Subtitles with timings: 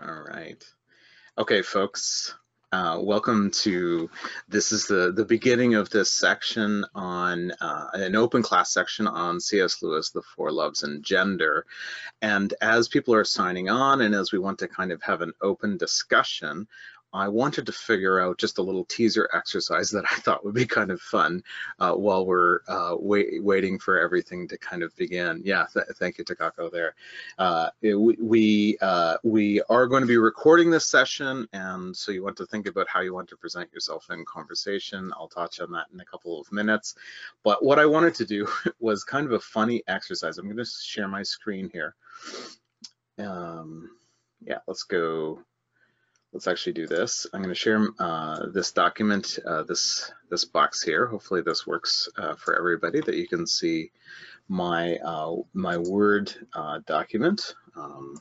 [0.00, 0.64] All right.
[1.38, 2.32] Okay, folks,
[2.70, 4.08] uh, welcome to,
[4.48, 9.40] this is the, the beginning of this section on uh, an open class section on
[9.40, 9.82] C.S.
[9.82, 11.66] Lewis, The Four Loves and Gender.
[12.22, 15.32] And as people are signing on and as we want to kind of have an
[15.40, 16.68] open discussion,
[17.12, 20.66] I wanted to figure out just a little teaser exercise that I thought would be
[20.66, 21.42] kind of fun
[21.78, 25.40] uh, while we're uh, wait, waiting for everything to kind of begin.
[25.44, 26.70] Yeah, th thank you, Takako.
[26.70, 26.94] There,
[27.38, 32.22] uh, it, we uh, we are going to be recording this session, and so you
[32.22, 35.12] want to think about how you want to present yourself in conversation.
[35.16, 36.94] I'll touch on that in a couple of minutes.
[37.42, 38.46] But what I wanted to do
[38.80, 40.36] was kind of a funny exercise.
[40.36, 41.94] I'm going to share my screen here.
[43.18, 43.90] Um,
[44.40, 45.40] yeah, let's go
[46.32, 47.26] let's actually do this.
[47.32, 51.06] I'm going to share uh, this document, uh, this this box here.
[51.06, 53.90] Hopefully this works uh, for everybody that you can see
[54.48, 57.54] my uh, my Word uh, document.
[57.76, 58.16] Um,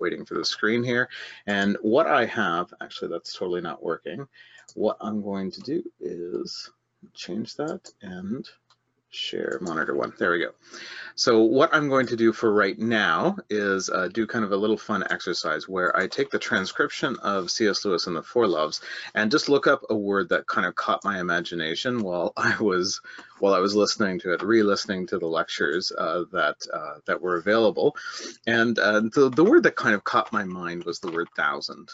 [0.00, 1.08] waiting for the screen here.
[1.46, 4.26] And what I have, actually that's totally not working.
[4.74, 6.70] What I'm going to do is
[7.14, 8.48] change that and
[9.10, 10.12] share monitor one.
[10.18, 10.50] There we go.
[11.14, 14.56] So what I'm going to do for right now is uh, do kind of a
[14.56, 17.84] little fun exercise where I take the transcription of C.S.
[17.84, 18.80] Lewis and the Four Loves
[19.14, 23.00] and just look up a word that kind of caught my imagination while I was
[23.40, 27.36] while I was listening to it, re-listening to the lectures uh, that uh, that were
[27.36, 27.96] available.
[28.46, 31.88] And uh, the, the word that kind of caught my mind was the word thousand.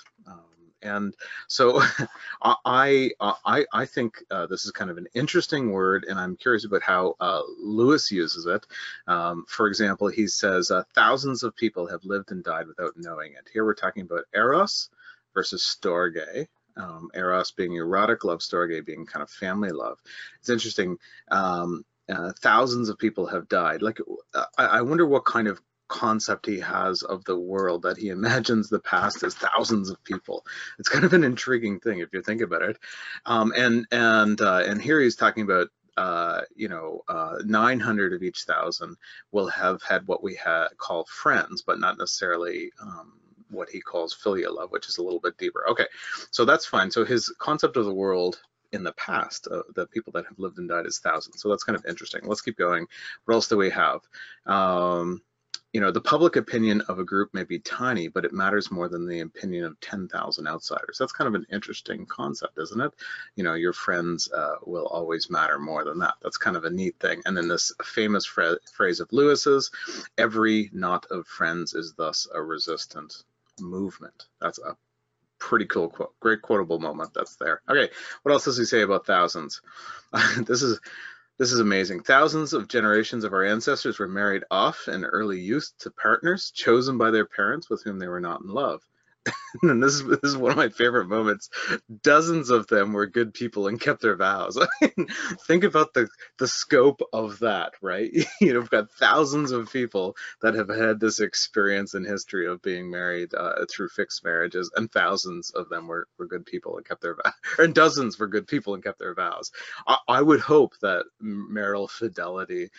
[0.85, 1.15] And
[1.49, 1.83] so
[2.43, 6.65] I, I, I think uh, this is kind of an interesting word, and I'm curious
[6.65, 8.67] about how uh, Lewis uses it.
[9.09, 13.33] Um, for example, he says uh, thousands of people have lived and died without knowing
[13.33, 13.49] it.
[13.53, 14.91] Here we're talking about eros
[15.33, 16.47] versus storge.
[16.77, 19.99] Um, eros being erotic love, storge being kind of family love.
[20.41, 20.99] It's interesting.
[21.31, 23.81] Um, uh, thousands of people have died.
[23.81, 23.99] Like,
[24.35, 25.61] uh, I wonder what kind of
[25.95, 30.45] concept he has of the world that he imagines the past as thousands of people.
[30.79, 32.77] It's kind of an intriguing thing if you think about it.
[33.27, 38.23] Um, and and uh, and here he's talking about uh, you know, uh, 900 of
[38.25, 38.97] each thousand
[39.31, 43.13] will have had what we ha call friends, but not necessarily um,
[43.49, 45.65] what he calls filial love, which is a little bit deeper.
[45.71, 45.87] Okay,
[46.33, 46.91] so that's fine.
[46.91, 48.41] So his concept of the world
[48.73, 51.41] in the past, uh, the people that have lived and died is thousands.
[51.41, 52.23] So that's kind of interesting.
[52.25, 52.87] Let's keep going.
[53.25, 54.01] What else do we have?
[54.47, 55.23] Um,
[55.75, 58.89] you know, the public opinion of a group may be tiny, but it matters more
[58.89, 60.97] than the opinion of 10,000 outsiders.
[61.01, 62.93] That's kind of an interesting concept, isn't it?
[63.35, 66.15] You know, your friends uh, will always matter more than that.
[66.23, 67.23] That's kind of a neat thing.
[67.27, 69.73] And then this famous phrase of Lewis's,
[70.17, 73.25] every knot of friends is thus a resistant
[73.59, 74.27] movement.
[74.41, 74.77] That's a
[75.41, 77.63] pretty cool quote, great quotable moment that's there.
[77.69, 77.93] Okay,
[78.23, 79.61] what else does he say about thousands?
[80.39, 80.79] this is
[81.39, 82.03] this is amazing.
[82.03, 86.97] Thousands of generations of our ancestors were married off in early youth to partners chosen
[86.97, 88.83] by their parents with whom they were not in love.
[89.63, 91.49] and this is, this is one of my favorite moments.
[92.03, 94.59] Dozens of them were good people and kept their vows.
[95.47, 96.09] think about the
[96.39, 98.11] the scope of that, right?
[98.41, 102.63] you know, we've got thousands of people that have had this experience in history of
[102.63, 106.87] being married uh, through fixed marriages, and thousands of them were, were good people and
[106.87, 109.51] kept their vows, and dozens were good people and kept their vows.
[109.87, 112.71] I, I would hope that marital fidelity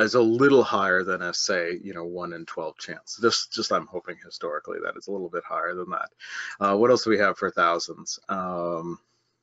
[0.00, 3.18] is a little higher than a say, you know, one in 12 chance.
[3.20, 6.10] Just, just I'm hoping historically that it's a little bit higher than that.
[6.60, 8.18] Uh, what else do we have for thousands?
[8.28, 8.98] Um,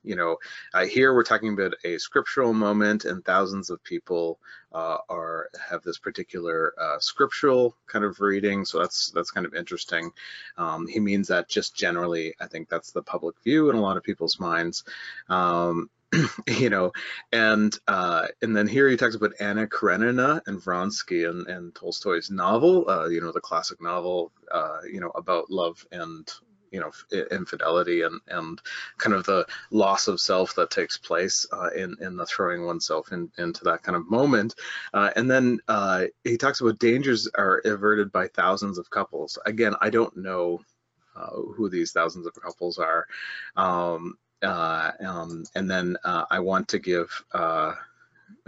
[0.08, 0.38] you know,
[0.74, 4.40] uh, here we're talking about a scriptural moment, and thousands of people
[4.72, 8.64] uh, are have this particular uh, scriptural kind of reading.
[8.64, 10.12] So that's that's kind of interesting.
[10.58, 13.98] Um, he means that just generally, I think that's the public view in a lot
[13.98, 14.86] of people's minds.
[15.28, 15.90] Um,
[16.48, 16.92] you know,
[17.32, 22.32] and uh, and then here he talks about Anna Karenina and Vronsky and, and Tolstoy's
[22.32, 26.32] novel, uh, you know, the classic novel, uh, you know, about love and
[26.72, 26.92] you know
[27.32, 28.62] infidelity and and
[28.98, 33.12] kind of the loss of self that takes place uh, in in the throwing oneself
[33.12, 34.56] in, into that kind of moment.
[34.94, 39.38] Uh, and then uh, he talks about dangers are averted by thousands of couples.
[39.46, 40.62] Again I don't know
[41.16, 43.08] uh, who these thousands of couples are.
[43.56, 47.74] Um, uh, um, and then uh, I want to give uh,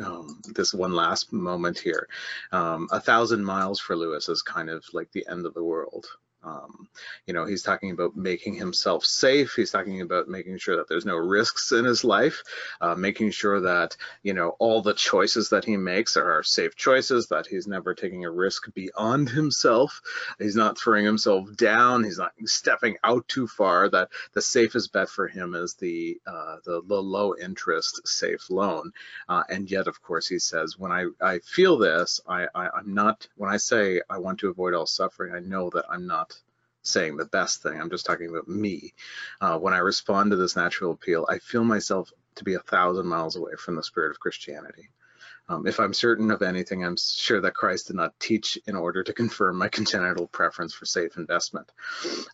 [0.04, 2.08] um, this one last moment here.
[2.52, 6.06] Um, a thousand miles for Lewis is kind of like the end of the world.
[6.42, 6.88] Um,
[7.26, 9.54] you know, he's talking about making himself safe.
[9.56, 12.44] He's talking about making sure that there's no risks in his life,
[12.80, 17.28] uh, making sure that, you know, all the choices that he makes are safe choices,
[17.28, 20.02] that he's never taking a risk beyond himself.
[20.40, 22.06] He's not throwing himself down.
[22.06, 26.58] He's not stepping out too far, that the safest bet for him is the, uh,
[26.66, 28.92] the, the, low interest safe loan.
[29.28, 32.94] Uh, and yet, of course, he says, when I, I feel this, I, I, I'm
[32.94, 36.39] not, when I say I want to avoid all suffering, I know that I'm not
[36.84, 37.80] saying the best thing.
[37.80, 38.94] I'm just talking about me.
[39.42, 43.08] Uh, when I respond to this natural appeal, I feel myself to be a thousand
[43.08, 44.90] miles away from the spirit of Christianity.
[45.50, 49.04] Um, if I'm certain of anything, I'm sure that Christ did not teach in order
[49.04, 51.72] to confirm my congenital preference for safe investment.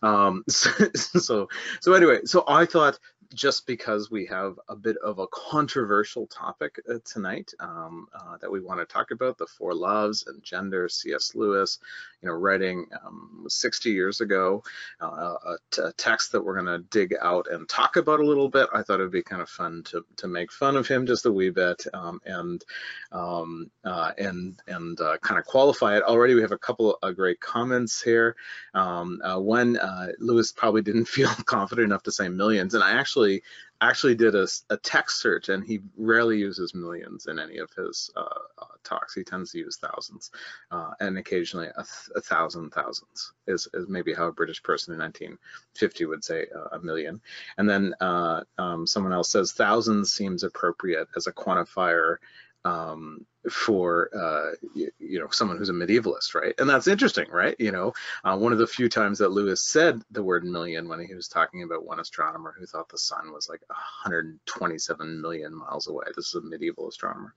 [0.02, 1.48] Um, so, so,
[1.80, 2.98] so anyway, so I thought
[3.34, 8.50] just because we have a bit of a controversial topic uh, tonight um, uh, that
[8.50, 11.34] we want to talk about, the four loves and gender, C.S.
[11.34, 11.78] Lewis,
[12.26, 14.64] you know, writing um, 60 years ago,
[15.00, 15.34] uh,
[15.78, 18.68] a, text that we're going to dig out and talk about a little bit.
[18.74, 21.26] I thought it would be kind of fun to, to make fun of him just
[21.26, 22.64] a wee bit um, and
[23.12, 26.02] um, uh, and and uh, kind of qualify it.
[26.02, 28.34] Already we have a couple of great comments here.
[28.74, 29.78] Um, uh, one,
[30.18, 33.44] Lewis probably didn't feel confident enough to say millions, and I actually
[33.80, 38.10] actually did a, a, text search and he rarely uses millions in any of his
[38.16, 38.20] uh,
[38.58, 39.14] uh, talks.
[39.14, 40.30] He tends to use thousands
[40.70, 44.94] uh, and occasionally a, th a, thousand thousands is, is maybe how a British person
[44.94, 47.20] in 1950 would say uh, a million.
[47.58, 52.16] And then uh, um, someone else says thousands seems appropriate as a quantifier
[52.64, 56.54] um, for uh, you, you, know someone who's a medievalist, right?
[56.58, 57.56] And that's interesting, right?
[57.58, 57.92] You know,
[58.24, 61.28] uh, one of the few times that Lewis said the word million when he was
[61.28, 66.06] talking about one astronomer who thought the sun was like 127 million miles away.
[66.14, 67.34] This is a medieval astronomer.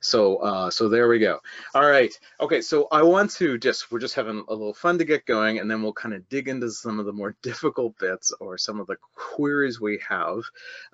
[0.00, 1.40] So uh, so there we go.
[1.74, 2.12] All right.
[2.40, 2.60] Okay.
[2.60, 5.70] So I want to just we're just having a little fun to get going, and
[5.70, 8.86] then we'll kind of dig into some of the more difficult bits or some of
[8.86, 10.42] the queries we have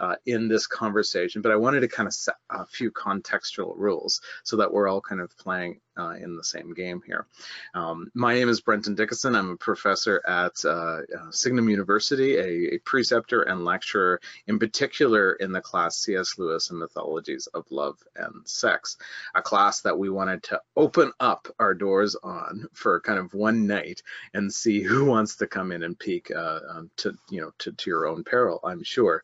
[0.01, 1.43] uh, in this conversation.
[1.43, 5.03] But I wanted to kind of set a few contextual rules so that we're all
[5.03, 7.27] kind of playing uh, in the same game here.
[7.75, 9.37] Um, my name is Brenton Dickieson.
[9.37, 15.33] I'm a professor at uh, uh Signum University, a, a, preceptor and lecturer, in particular
[15.35, 16.39] in the class C.S.
[16.39, 18.97] Lewis and Mythologies of Love and Sex,
[19.35, 23.67] a class that we wanted to open up our doors on for kind of one
[23.67, 24.03] night
[24.33, 27.73] and see who wants to come in and peek uh, um, to, you know, to,
[27.73, 29.23] to your own peril, I'm sure.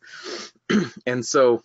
[1.06, 1.62] and so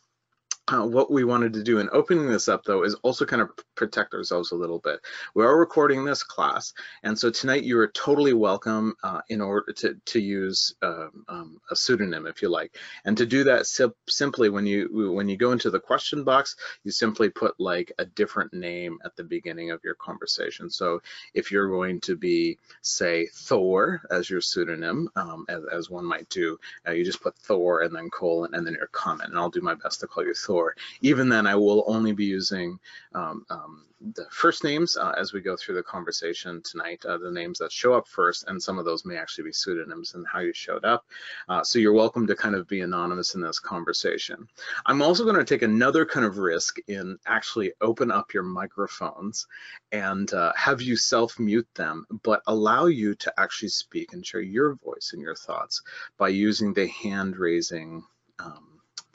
[0.71, 3.49] uh, what we wanted to do in opening this up though is also kind of
[3.75, 4.99] protect ourselves a little bit.
[5.33, 6.73] We are recording this class
[7.03, 11.61] and so tonight you are totally welcome uh, in order to, to use um, um,
[11.71, 12.75] a pseudonym if you like.
[13.05, 16.55] And to do that sim simply when you when you go into the question box
[16.83, 20.69] you simply put like a different name at the beginning of your conversation.
[20.69, 21.01] So
[21.33, 26.29] if you're going to be say Thor as your pseudonym um, as, as, one might
[26.29, 29.49] do uh, you just put Thor and then colon and then your comment and I'll
[29.49, 30.58] do my best to call you Thor
[31.01, 32.79] even then, I will only be using
[33.13, 33.85] um, um,
[34.15, 37.71] the first names uh, as we go through the conversation tonight, uh, the names that
[37.71, 40.85] show up first, and some of those may actually be pseudonyms and how you showed
[40.85, 41.05] up.
[41.49, 44.47] Uh, so you're welcome to kind of be anonymous in this conversation.
[44.85, 49.47] I'm also going to take another kind of risk in actually open up your microphones
[49.91, 54.75] and uh, have you self-mute them, but allow you to actually speak and share your
[54.75, 55.81] voice and your thoughts
[56.17, 58.03] by using the hand raising
[58.39, 58.68] um,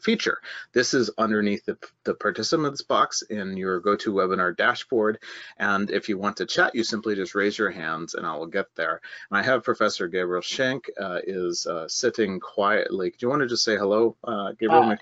[0.04, 0.38] feature.
[0.72, 5.18] This is underneath the, the participants box in your GoToWebinar dashboard.
[5.58, 8.46] And if you want to chat, you simply just raise your hands and I will
[8.46, 9.00] get there.
[9.30, 13.10] And I have Professor Gabriel Schenk uh, is uh, sitting quietly.
[13.10, 14.90] Do you want to just say hello, uh, Gabriel?
[14.90, 14.96] Uh?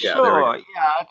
[0.00, 1.04] Yeah, sure, yeah.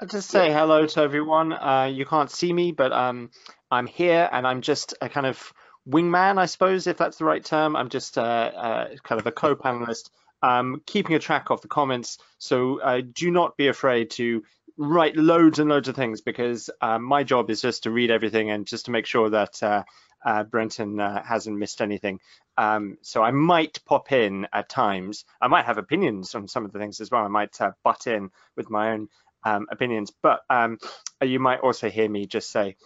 [0.00, 0.58] I'll just say yeah.
[0.58, 1.52] hello to everyone.
[1.52, 3.30] Uh, you can't see me, but um,
[3.70, 5.52] I'm here and I'm just a kind of
[5.88, 7.76] wingman, I suppose, if that's the right term.
[7.76, 10.10] I'm just uh, uh, kind of a co-panelist
[10.44, 12.18] um, keeping a track of the comments.
[12.38, 14.42] So uh, do not be afraid to
[14.76, 18.50] write loads and loads of things because uh, my job is just to read everything
[18.50, 19.84] and just to make sure that uh,
[20.24, 22.20] uh Brenton uh, hasn't missed anything.
[22.58, 25.24] Um, so I might pop in at times.
[25.40, 27.24] I might have opinions on some of the things as well.
[27.24, 29.08] I might uh, butt in with my own
[29.44, 30.78] um, opinions, but um,
[31.22, 32.76] you might also hear me just say,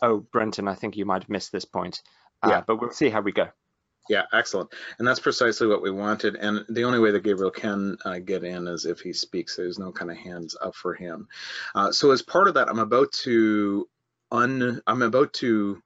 [0.00, 2.02] oh, Brenton, I think you might have missed this point.
[2.46, 2.62] yeah.
[2.64, 3.48] But we'll see how we go.
[4.08, 4.70] Yeah, excellent.
[4.98, 6.36] And that's precisely what we wanted.
[6.36, 9.56] And the only way that Gabriel can uh, get in is if he speaks.
[9.56, 11.28] There's no kind of hands up for him.
[11.74, 13.88] Uh, so as part of that, I'm about to
[14.30, 15.82] un I'm about to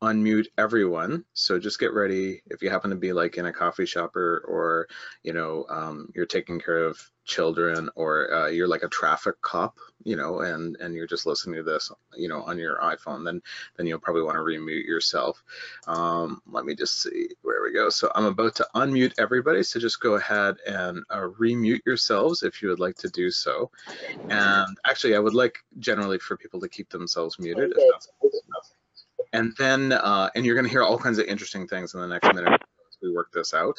[0.00, 1.24] unmute everyone.
[1.32, 4.44] So just get ready if you happen to be like in a coffee shop or,
[4.46, 4.88] or
[5.22, 9.76] you know, um, you're taking care of children or uh, you're like a traffic cop,
[10.04, 13.42] you know, and, and you're just listening to this, you know, on your iPhone, then,
[13.76, 15.42] then you'll probably want to remute yourself.
[15.86, 17.90] Um, let me just see where we go.
[17.90, 19.62] So I'm about to unmute everybody.
[19.62, 23.70] So just go ahead and uh, remute yourselves if you would like to do so.
[24.30, 27.72] And actually, I would like generally for people to keep themselves muted.
[27.76, 28.08] If that's,
[29.32, 32.06] and then, uh, and you're going to hear all kinds of interesting things in the
[32.06, 33.78] next minute as we work this out.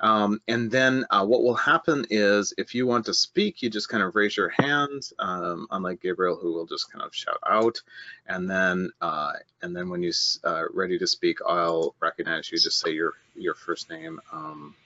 [0.00, 3.88] Um, and then uh, what will happen is if you want to speak, you just
[3.88, 7.82] kind of raise your hand, um, unlike Gabriel, who will just kind of shout out.
[8.26, 9.32] And then uh,
[9.62, 10.12] and then when you're
[10.44, 12.58] uh, ready to speak, I'll recognize you.
[12.58, 14.20] Just say your your first name.
[14.32, 14.76] Um,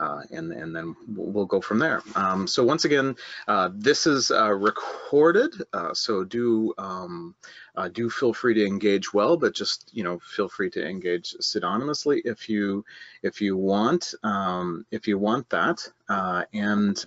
[0.00, 2.02] uh, and, and then we'll go from there.
[2.14, 7.34] Um, so once again, uh, this is uh, recorded, uh, so do um,
[7.76, 11.34] uh, do feel free to engage well, but just you know feel free to engage
[11.40, 12.84] pseudonymously if you
[13.22, 15.86] if you want um, if you want that.
[16.08, 17.04] Uh, and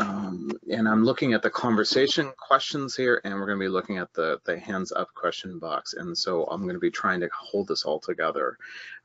[0.00, 3.98] um, and I'm looking at the conversation questions here, and we're going to be looking
[3.98, 5.92] at the, the hands up question box.
[5.92, 8.56] And so I'm going to be trying to hold this all together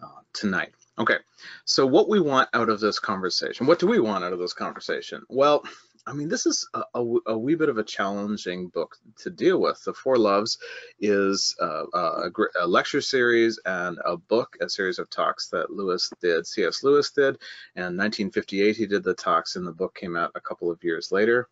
[0.01, 0.73] uh, tonight.
[0.97, 1.17] Okay,
[1.65, 4.53] so what we want out of this conversation, what do we want out of this
[4.53, 5.23] conversation?
[5.27, 5.63] Well,
[6.07, 9.59] I mean, this is a, a, a, wee bit of a challenging book to deal
[9.59, 9.83] with.
[9.83, 10.57] The Four Loves
[10.99, 16.11] is uh, a, a, lecture series and a book, a series of talks that Lewis
[16.21, 16.83] did, C.S.
[16.83, 17.39] Lewis did.
[17.75, 21.11] And 1958, he did the talks, and the book came out a couple of years
[21.11, 21.49] later.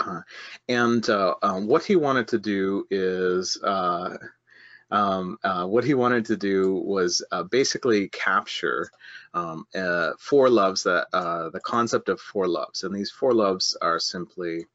[0.00, 0.22] Uh,
[0.68, 4.16] and uh, um, what he wanted to do is uh,
[4.90, 8.90] um, uh, what he wanted to do was uh, basically capture
[9.34, 13.76] um, uh, four loves that uh, the concept of four loves, and these four loves
[13.80, 14.66] are simply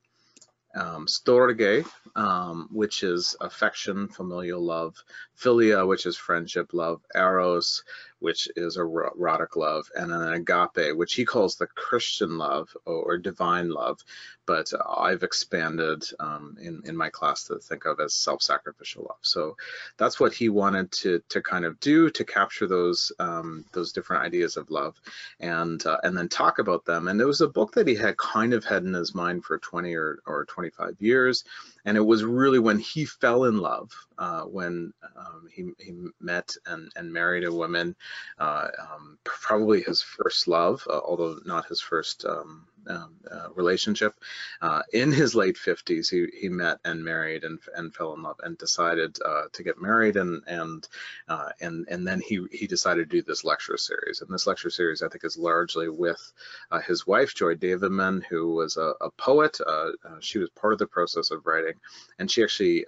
[0.76, 4.96] um, storge, um, which is affection, familial love,
[5.38, 7.84] philia, which is friendship love, eros,
[8.26, 13.70] which is erotic love, and an agape, which he calls the Christian love or divine
[13.70, 14.00] love,
[14.48, 19.20] but I've expanded um, in, in my class to think of as self-sacrificial love.
[19.22, 19.58] So
[19.98, 24.24] that's what he wanted to, to kind of do to capture those um, those different
[24.24, 25.00] ideas of love
[25.40, 27.08] and uh, and then talk about them.
[27.08, 29.60] And it was a book that he had kind of had in his mind for
[29.60, 31.44] 20 or, or 25 years.
[31.86, 36.52] And it was really when he fell in love, uh, when um, he, he met
[36.66, 37.96] and, and married a woman
[38.40, 43.16] uh, um, probably his first love, uh, although not his first um, um,
[43.56, 44.14] relationship.
[44.62, 48.40] Uh, in his late 50s, he, he met and married and, and fell in love
[48.44, 50.88] and decided uh, to get married and and
[51.28, 54.22] uh, and and then he he decided to do this lecture series.
[54.22, 56.34] And this lecture series, I think, is largely with
[56.72, 59.58] uh, his wife Joy Davidman, who was a, a poet.
[59.66, 61.76] Uh, she was part of the process of writing,
[62.20, 62.86] and she actually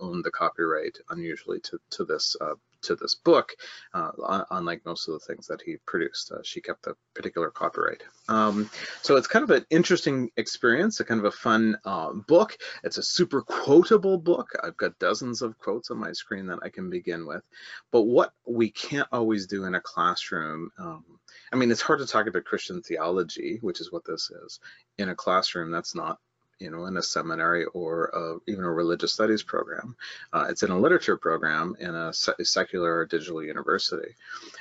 [0.00, 2.36] owned the copyright, unusually to to this
[2.84, 3.52] to this book,
[3.92, 6.32] uh, unlike most of the things that he produced.
[6.32, 8.02] Uh, she kept the particular copyright.
[8.28, 8.70] Um,
[9.02, 12.56] so it's kind of an interesting experience, a kind of a fun uh, book.
[12.82, 14.50] It's a super quotable book.
[14.62, 17.42] I've got dozens of quotes on my screen that I can begin with.
[17.90, 21.04] But what we can't always do in a classroom, um,
[21.52, 24.60] I mean, it's hard to talk about Christian theology, which is what this is,
[24.98, 25.70] in a classroom.
[25.70, 26.18] That's not
[26.64, 29.94] you know, in a seminary or uh, even a religious studies program.
[30.32, 34.14] Uh, it's in a literature program in a secular or digital university.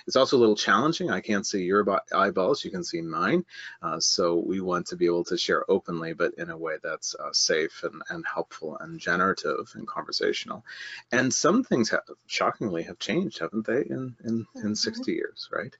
[0.05, 1.09] It's also a little challenging.
[1.09, 3.45] I can't see your eyeballs, you can see mine.
[3.81, 7.15] Uh, so we want to be able to share openly, but in a way that's
[7.15, 10.65] uh, safe and, and helpful and generative and conversational.
[11.13, 14.73] And some things have, shockingly have changed, haven't they, in, in, in mm-hmm.
[14.73, 15.75] 60 years, right?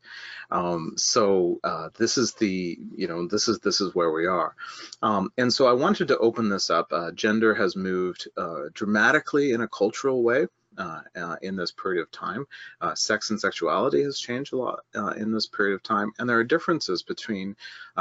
[0.52, 4.56] Um, so uh, this is the, you know, this is, this is where we are.
[5.02, 6.92] Um, and so I wanted to open this up.
[6.92, 12.02] Uh, gender has moved uh, dramatically in a cultural way uh, uh, in this period
[12.02, 12.48] of time.
[12.82, 14.80] Uh, sex and sexuality has changed a lot
[15.18, 17.56] in this period of time, and there are differences between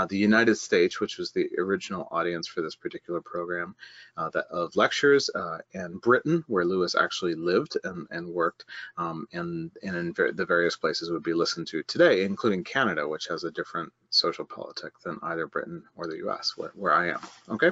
[0.09, 3.75] the United States, which was the original audience for this particular program
[4.17, 5.29] that, of lectures,
[5.75, 8.65] and Britain, where Lewis actually lived and, and worked,
[8.97, 13.27] um, and, and in the various places would be listened to today, including Canada, which
[13.27, 17.21] has a different social politic than either Britain or the U.S., where, where I am.
[17.49, 17.71] Okay,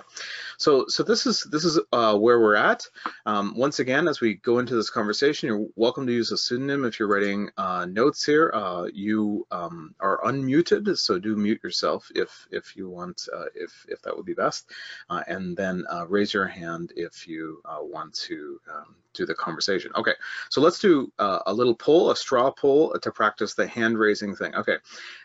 [0.58, 2.84] so so this is this is where we're at.
[3.26, 5.46] Um, once again, as we go into this conversation.
[5.48, 8.50] You're welcome to use a pseudonym if you're writing uh, notes here.
[8.52, 13.86] Uh, you um, are unmuted, so do mute yourself if if you want, uh, if
[13.88, 14.70] if that would be best,
[15.08, 19.34] uh, and then uh, raise your hand if you uh, want to um, do the
[19.34, 19.90] conversation.
[19.96, 20.14] Okay,
[20.50, 24.54] so let's do a little poll, a straw poll to practice the hand raising thing.
[24.54, 24.76] Okay,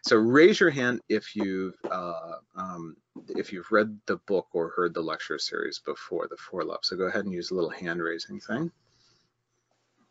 [0.04, 2.96] so raise your hand if you've um,
[3.30, 6.90] if you've read the book or heard the lecture series before, the four loves.
[6.90, 8.72] So go ahead and use a little hand raising thing.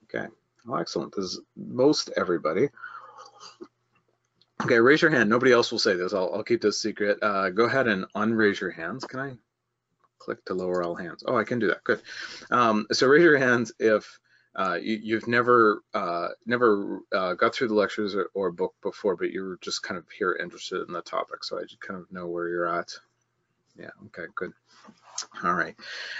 [0.04, 0.26] Okay,
[0.66, 1.14] well, excellent.
[1.14, 2.68] This is most everybody.
[4.62, 5.28] Okay, raise your hand.
[5.28, 6.14] Nobody else will say this.
[6.14, 7.18] I'll, I'll keep this secret.
[7.20, 9.04] Uh, go ahead and unraise your hands.
[9.04, 9.36] Can I
[10.18, 11.24] click to lower all hands?
[11.26, 11.84] Oh, I can do that.
[11.84, 12.02] Good.
[12.50, 14.18] Um, so raise your hands if
[14.56, 19.16] uh, you, have never uh, never uh, got through the lectures or, or, book before,
[19.16, 21.42] but you're just kind of here interested in the topic.
[21.42, 22.92] So I just kind of know where you're at.
[23.76, 24.52] Yeah, okay, good.
[25.42, 25.74] All right.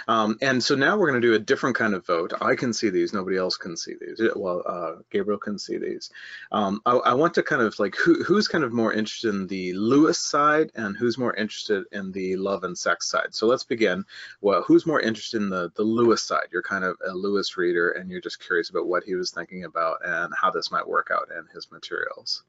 [0.07, 2.33] Um, and so now we're going to do a different kind of vote.
[2.41, 3.13] I can see these.
[3.13, 4.21] Nobody else can see these.
[4.35, 6.09] Well, uh, Gabriel can see these.
[6.51, 9.47] Um, I, I, want to kind of like who, who's kind of more interested in
[9.47, 13.33] the Lewis side and who's more interested in the love and sex side.
[13.33, 14.05] So let's begin.
[14.41, 16.47] Well, who's more interested in the, the Lewis side?
[16.51, 19.65] You're kind of a Lewis reader and you're just curious about what he was thinking
[19.65, 22.43] about and how this might work out in his materials.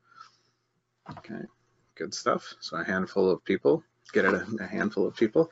[1.19, 1.43] Okay,
[1.95, 2.55] good stuff.
[2.61, 5.51] So a handful of people get it a, a handful of people.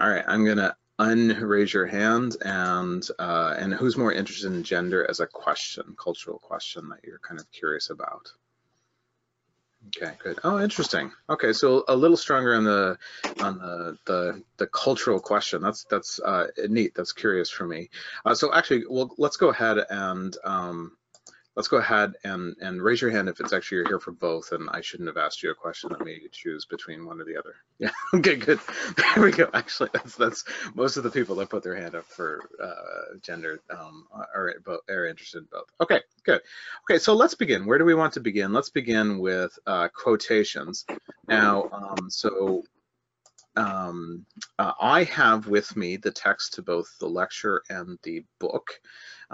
[0.00, 5.08] All right, I'm gonna unraise your hand and uh, and who's more interested in gender
[5.08, 8.32] as a question, cultural question that you're kind of curious about.
[9.96, 10.38] Okay, good.
[10.44, 11.12] Oh, interesting.
[11.30, 12.98] Okay, so a little stronger on the
[13.40, 15.62] on the the, the cultural question.
[15.62, 16.94] That's that's uh, neat.
[16.94, 17.88] That's curious for me.
[18.26, 20.97] Uh, so actually, well, let's go ahead and um,
[21.58, 24.52] let's go ahead and, and raise your hand if it's actually you're here for both
[24.52, 27.24] and I shouldn't have asked you a question that made you choose between one or
[27.24, 27.56] the other.
[27.80, 28.58] Yeah, okay, good.
[28.96, 29.48] There we go.
[29.54, 33.60] Actually, that's that's most of the people that put their hand up for uh, gender
[33.70, 34.52] um, are,
[34.88, 35.66] are interested in both.
[35.80, 36.40] Okay, good.
[36.88, 37.66] Okay, so let's begin.
[37.66, 38.52] Where do we want to begin?
[38.52, 40.86] Let's begin with uh, quotations.
[41.28, 42.64] Now, um, so
[43.58, 44.24] um,
[44.58, 48.80] uh, I have with me the text to both the lecture and the book.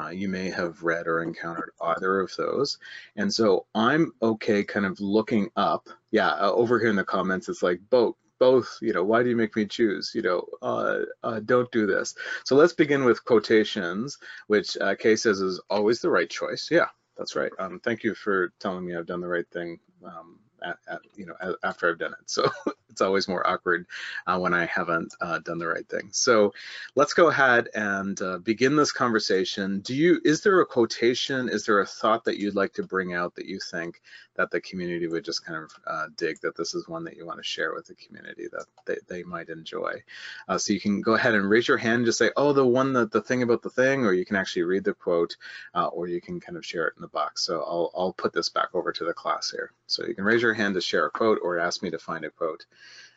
[0.01, 2.79] Uh, you may have read or encountered either of those.
[3.17, 5.89] And so I'm okay kind of looking up.
[6.11, 9.29] Yeah, uh, over here in the comments, it's like both, both, you know, why do
[9.29, 10.13] you make me choose?
[10.15, 12.15] You know, uh, uh, don't do this.
[12.45, 16.69] So let's begin with quotations, which uh, Kay says is always the right choice.
[16.71, 17.53] Yeah, that's right.
[17.59, 19.79] Um, thank you for telling me I've done the right thing.
[20.05, 22.31] Um, at, at, you know after I've done it.
[22.31, 22.49] So
[22.91, 23.87] it's always more awkward
[24.27, 26.09] uh, when I haven't uh, done the right thing.
[26.13, 26.53] So
[26.95, 29.81] let's go ahead and uh, begin this conversation.
[29.81, 31.49] Do you is there a quotation?
[31.49, 34.01] Is there a thought that you'd like to bring out that you think
[34.37, 37.27] that the community would just kind of uh, dig that this is one that you
[37.27, 40.03] want to share with the community that they, they might enjoy?
[40.49, 42.67] Uh, so you can go ahead and raise your hand and just say, oh, the
[42.67, 45.37] one that the thing about the thing, or you can actually read the quote,
[45.75, 47.45] uh, or you can kind of share it in the box.
[47.45, 49.73] So I'll, I'll put this back over to the class here.
[49.87, 52.25] So you can raise your hand to share a quote or ask me to find
[52.25, 52.67] a quote.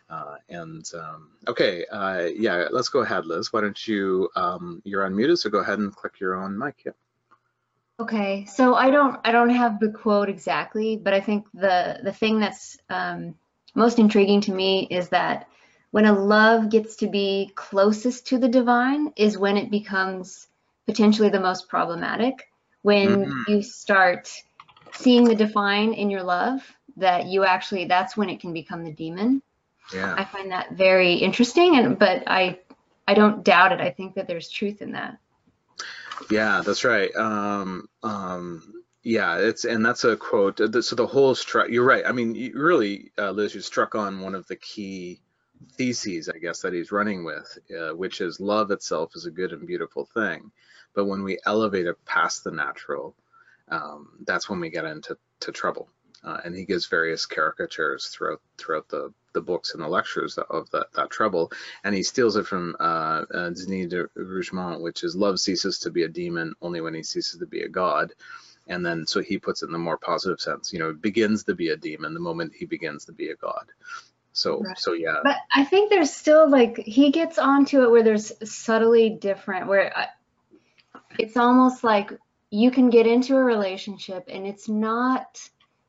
[0.09, 3.51] Uh, and um, okay, uh, yeah, let's go ahead, Liz.
[3.51, 6.83] Why don't you, um, you're unmuted, so go ahead and click your own mic.
[6.85, 6.93] Yeah.
[7.99, 12.13] Okay, so I don't I don't have the quote exactly, but I think the the
[12.13, 13.35] thing that's um,
[13.73, 15.47] most intriguing to me is that
[15.91, 20.47] when a love gets to be closest to the divine is when it becomes
[20.85, 22.49] potentially the most problematic.
[22.83, 23.51] When mm-hmm.
[23.51, 24.31] you start
[24.93, 26.61] seeing the divine in your love,
[26.97, 29.41] that you actually that's when it can become the demon.
[29.91, 30.13] Yeah.
[30.15, 32.59] I find that very interesting, and but I
[33.07, 33.81] I don't doubt it.
[33.81, 35.17] I think that there's truth in that.
[36.29, 37.15] Yeah, that's right.
[37.15, 40.57] Um, um, yeah, it's and that's a quote.
[40.57, 41.69] So the whole struck.
[41.69, 42.05] You're right.
[42.05, 45.21] I mean, you really, uh, Liz, you struck on one of the key
[45.73, 49.53] theses, I guess, that he's running with, uh, which is love itself is a good
[49.53, 50.51] and beautiful thing,
[50.93, 53.15] but when we elevate it past the natural,
[53.69, 55.89] um, that's when we get into to trouble.
[56.23, 60.69] Uh, and he gives various caricatures throughout throughout the the books and the lectures of
[60.71, 61.51] that, that trouble.
[61.83, 65.91] And he steals it from uh, uh, Denis de Rougemont, which is love ceases to
[65.91, 68.13] be a demon only when he ceases to be a god.
[68.65, 71.53] And then so he puts it in the more positive sense, you know, begins to
[71.53, 73.67] be a demon the moment he begins to be a god.
[74.33, 74.77] So, right.
[74.77, 75.17] so yeah.
[75.23, 79.95] But I think there's still like, he gets onto it where there's subtly different, where
[79.95, 80.07] I,
[81.17, 82.11] it's almost like
[82.49, 85.39] you can get into a relationship and it's not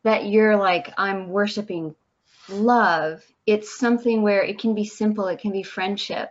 [0.02, 1.94] that you're like, I'm worshiping
[2.48, 6.30] love, it's something where it can be simple, it can be friendship.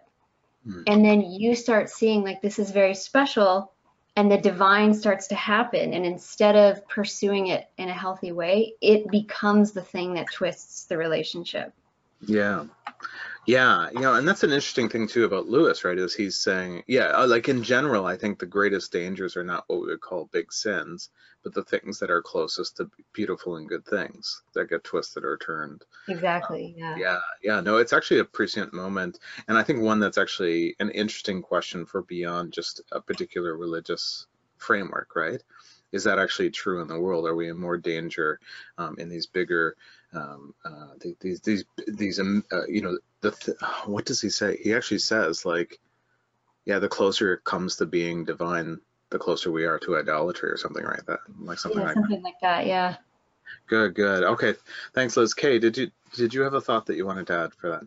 [0.68, 0.84] Mm.
[0.88, 3.72] And then you start seeing like this is very special
[4.16, 5.94] and the divine starts to happen.
[5.94, 10.86] And instead of pursuing it in a healthy way, it becomes the thing that twists
[10.86, 11.72] the relationship.
[12.22, 12.66] Yeah.
[13.48, 15.98] Yeah, you know, and that's an interesting thing too about Lewis, right?
[15.98, 19.64] Is he's saying, yeah, uh, like in general, I think the greatest dangers are not
[19.68, 21.10] what we would call big sins,
[21.44, 25.38] but the things that are closest to beautiful and good things that get twisted or
[25.38, 25.86] turned.
[26.10, 26.76] Exactly.
[26.76, 26.96] Um, yeah.
[26.98, 27.20] Yeah.
[27.42, 27.62] Yeah.
[27.62, 31.86] No, it's actually a prescient moment, and I think one that's actually an interesting question
[31.86, 35.42] for beyond just a particular religious framework, right?
[35.94, 37.26] Is that actually true in the world?
[37.26, 38.42] Are we in more danger
[38.78, 39.78] um, in these bigger
[40.14, 40.88] um, uh,
[41.22, 44.58] these these these um, uh, you know the th what does he say?
[44.58, 45.80] He actually says like,
[46.66, 50.58] yeah, the closer it comes to being divine, the closer we are to idolatry or
[50.58, 52.24] something like that, like something yeah, like something that.
[52.24, 52.66] like that.
[52.68, 52.98] Yeah.
[53.68, 54.24] Good, good.
[54.24, 54.56] Okay,
[54.94, 55.34] thanks, Liz.
[55.34, 57.84] Kay, did you did you have a thought that you wanted to add for that?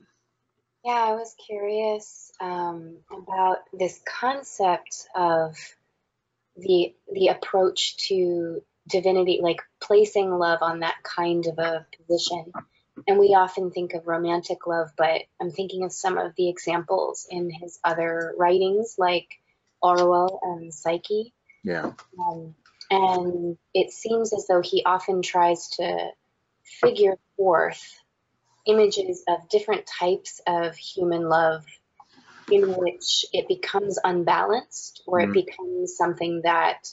[0.84, 5.56] Yeah, I was curious um, about this concept of
[6.56, 12.52] the the approach to divinity, like placing love on that kind of a position.
[13.06, 17.26] and we often think of romantic love, but I'm thinking of some of the examples
[17.30, 19.28] in his other writings, like
[19.82, 21.32] Orual and Psyche.
[21.64, 21.92] Yeah.
[22.18, 22.54] Um,
[22.90, 26.10] and it seems as though he often tries to
[26.64, 27.82] figure forth
[28.66, 31.64] images of different types of human love
[32.50, 35.28] in which it becomes unbalanced or Mm.
[35.28, 36.92] it becomes something that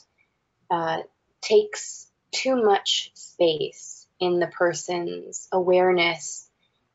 [0.70, 1.02] uh,
[1.40, 6.48] takes too much space in the person's awareness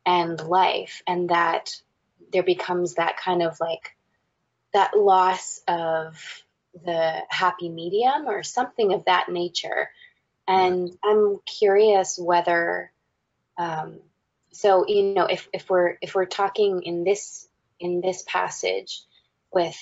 [0.06, 1.82] and life, and that
[2.32, 3.95] there becomes that kind of like
[4.73, 6.43] that loss of
[6.84, 9.89] the happy medium or something of that nature.
[10.47, 12.91] And I'm curious whether,
[13.58, 13.99] um,
[14.51, 17.47] so you know, if, if we're if we're talking in this
[17.79, 19.01] in this passage
[19.51, 19.77] with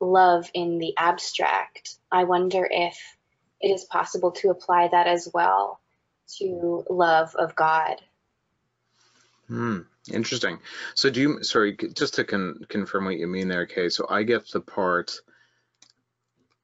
[0.00, 3.15] love in the abstract, I wonder if
[3.60, 5.80] it is possible to apply that as well
[6.38, 7.96] to love of God.
[9.48, 9.80] Hmm.
[10.12, 10.58] Interesting.
[10.94, 13.88] So do you, sorry, just to con confirm what you mean there, Kay.
[13.88, 15.20] So I get the part,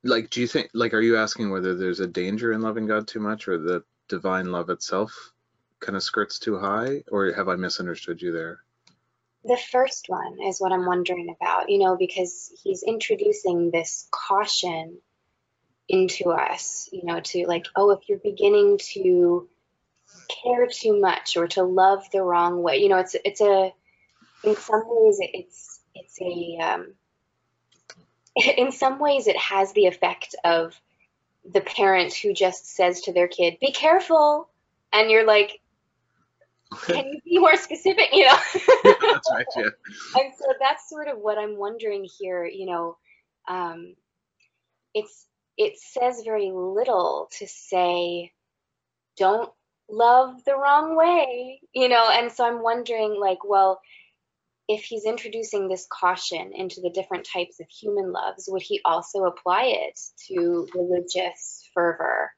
[0.05, 3.09] like, do you think, like, are you asking whether there's a danger in loving God
[3.09, 5.33] too much or the divine love itself
[5.81, 7.03] kind of skirts too high?
[7.11, 8.61] Or have I misunderstood you there?
[9.45, 14.99] The first one is what I'm wondering about, you know, because he's introducing this caution
[15.89, 19.49] into us, you know, to like, oh, if you're beginning to
[20.45, 23.73] care too much or to love the wrong way, you know, it's it's a
[24.45, 26.95] in some ways it's it's a um,
[28.57, 30.79] in some ways it has the effect of
[31.51, 34.49] the parent who just says to their kid, "Be careful,"
[34.93, 35.61] and you're like,
[36.87, 38.39] "Can you be more specific?" You know.
[38.85, 39.47] Yeah, that's right.
[39.57, 39.63] Yeah.
[40.21, 42.45] and so that's sort of what I'm wondering here.
[42.45, 42.97] You know,
[43.49, 43.97] um,
[44.95, 48.33] it's it says very little to say,
[49.17, 49.51] don't
[49.89, 51.61] love the wrong way.
[51.73, 53.81] You know, and so I'm wondering, like, well,
[54.69, 59.25] if he's introducing this caution into the different types of human loves, would he also
[59.25, 62.31] apply it to religious fervor?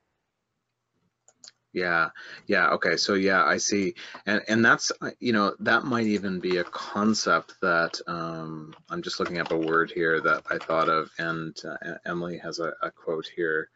[1.74, 2.10] Yeah,
[2.48, 2.98] yeah, okay.
[2.98, 3.94] So yeah, I see.
[4.26, 9.02] And and that's uh, you know, that might even be a concept that um I'm
[9.02, 12.74] just looking up a word here that I thought of and uh, Emily has a,
[12.82, 13.70] a quote here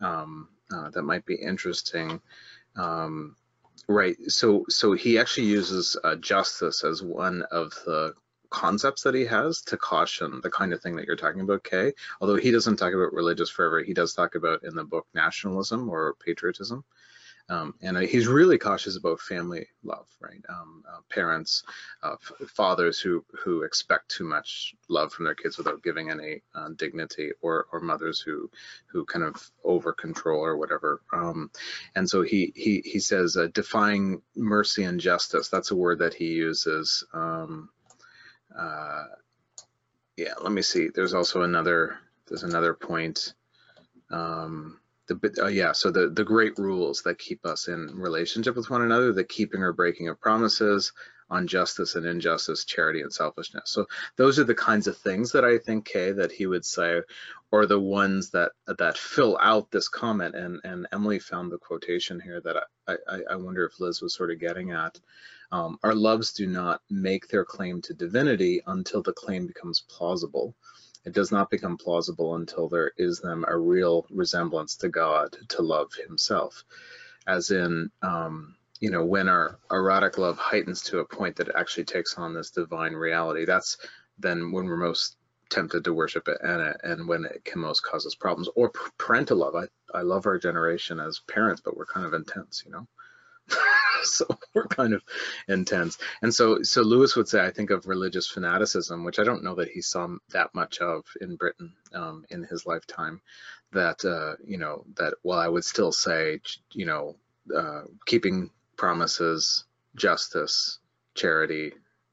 [0.00, 2.20] um uh, that might be interesting.
[2.76, 3.36] Um
[3.88, 4.16] right.
[4.28, 8.14] So so he actually uses uh, justice as one of the
[8.50, 11.92] concepts that he has to caution the kind of thing that you're talking about, Kay.
[12.20, 15.90] Although he doesn't talk about religious fervor, he does talk about in the book nationalism
[15.90, 16.84] or patriotism.
[17.50, 20.42] Um, and he's really cautious about family love, right?
[20.48, 21.62] Um, uh, parents,
[22.02, 26.68] uh, fathers who who expect too much love from their kids without giving any uh,
[26.76, 28.50] dignity, or or mothers who
[28.86, 31.00] who kind of over control or whatever.
[31.12, 31.50] Um,
[31.94, 35.48] and so he he he says uh, defying mercy and justice.
[35.48, 37.04] That's a word that he uses.
[37.14, 37.70] Um,
[38.56, 39.04] uh,
[40.16, 40.88] yeah, let me see.
[40.94, 43.34] There's also another there's another point.
[44.10, 48.70] Um, the uh, yeah so the the great rules that keep us in relationship with
[48.70, 50.92] one another the keeping or breaking of promises
[51.30, 53.64] on justice and injustice charity and selfishness.
[53.66, 57.02] So those are the kinds of things that i think kay that he would say
[57.50, 60.34] or the ones that that fill out this comment.
[60.34, 64.14] And and emily found the quotation here that i i, I wonder if liz was
[64.14, 64.98] sort of getting at.
[65.50, 70.54] Um, our loves do not make their claim to divinity until the claim becomes plausible
[71.04, 75.62] it does not become plausible until there is them a real resemblance to God, to
[75.62, 76.64] love Himself.
[77.26, 81.54] As in, um, you know, when our erotic love heightens to a point that it
[81.56, 83.76] actually takes on this divine reality, that's
[84.18, 85.16] then when we're most
[85.50, 88.48] tempted to worship it and, and when it can most cause us problems.
[88.54, 89.54] Or parental love.
[89.54, 92.86] I, I love our generation as parents, but we're kind of intense, you know?
[94.02, 95.02] so we're kind of
[95.48, 95.98] intense.
[96.22, 99.54] And so, so Lewis would say, I think of religious fanaticism, which I don't know
[99.56, 103.20] that he saw that much of in Britain um, in his lifetime.
[103.72, 106.40] That uh, you know, that well, I would still say,
[106.72, 107.16] you know,
[107.54, 110.78] uh, keeping promises, justice,
[111.14, 111.72] charity,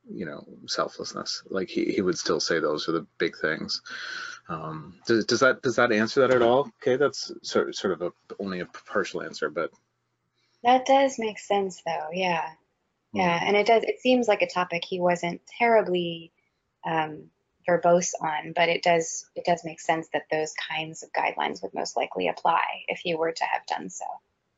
[0.10, 1.44] you know, selflessness.
[1.50, 3.82] Like he, he would still say those are the big things.
[4.50, 6.70] Um, does, does that does that answer that at all?
[6.82, 9.72] Okay, that's sort sort of a only a partial answer, but
[10.66, 12.10] That does make sense, though.
[12.12, 12.50] Yeah.
[13.14, 13.84] Yeah, and it does.
[13.84, 16.34] It seems like a topic he wasn't terribly
[16.86, 17.30] um,
[17.68, 19.26] verbose on, but it does.
[19.36, 23.16] It does make sense that those kinds of guidelines would most likely apply if he
[23.16, 24.04] were to have done so.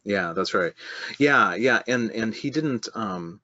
[0.04, 0.74] Yeah, that's right.
[1.20, 3.42] Yeah, yeah, and and he didn't um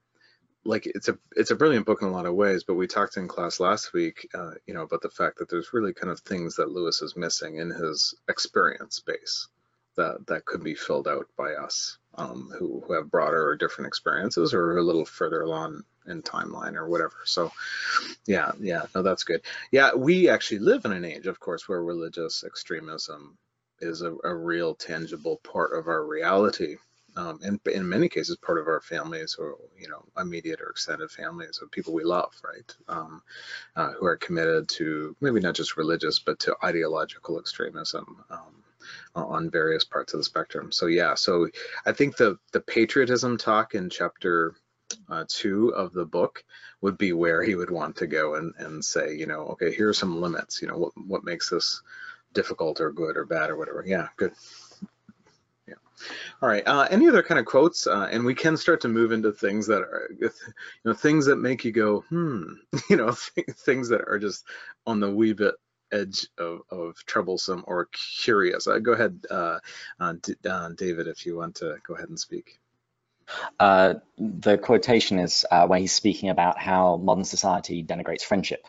[0.65, 3.17] like it's a it's a brilliant book in a lot of ways, but we talked
[3.17, 6.21] in class last week, uh, you know, about the fact that there's really kind of
[6.21, 9.47] things that Lewis is missing in his experience base
[9.95, 13.87] that that could be filled out by us um, who, who have broader or different
[13.87, 17.15] experiences or a little further along in timeline or whatever.
[17.25, 17.51] So
[18.27, 19.41] yeah, yeah, no, that's good.
[19.71, 23.37] Yeah, we actually live in an age, of course, where religious extremism
[23.79, 26.77] is a, a real tangible part of our reality.
[27.15, 31.11] Um, and in many cases, part of our families or, you know, immediate or extended
[31.11, 32.75] families of people we love, right?
[32.87, 33.21] Um,
[33.75, 38.23] uh, who are committed to maybe not just religious, but to ideological extremism.
[38.31, 38.62] Um,
[39.15, 40.71] on various parts of the spectrum.
[40.71, 41.47] So yeah, so
[41.85, 44.55] I think the the patriotism talk in chapter
[45.09, 46.43] uh, two of the book
[46.81, 49.89] would be where he would want to go and and say, you know, okay, here
[49.89, 50.61] are some limits.
[50.61, 51.81] You know, what what makes this
[52.33, 53.83] difficult or good or bad or whatever.
[53.85, 54.33] Yeah, good.
[55.67, 55.75] Yeah.
[56.41, 56.63] All right.
[56.67, 57.87] Uh, any other kind of quotes?
[57.87, 60.29] Uh, and we can start to move into things that are, you
[60.83, 62.43] know, things that make you go, hmm.
[62.89, 64.45] You know, th things that are just
[64.85, 65.55] on the wee bit
[65.93, 68.67] edge of, of troublesome or curious.
[68.67, 69.59] Uh, go ahead, uh,
[70.75, 72.59] David, if you want to go ahead and speak.
[73.59, 78.67] Uh, the quotation is uh, where he's speaking about how modern society denigrates friendship.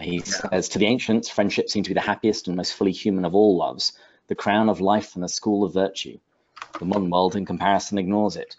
[0.00, 0.22] He yeah.
[0.24, 3.34] says, To the ancients, friendship seemed to be the happiest and most fully human of
[3.34, 3.92] all loves,
[4.28, 6.18] the crown of life and the school of virtue.
[6.78, 8.56] The modern world, in comparison, ignores it.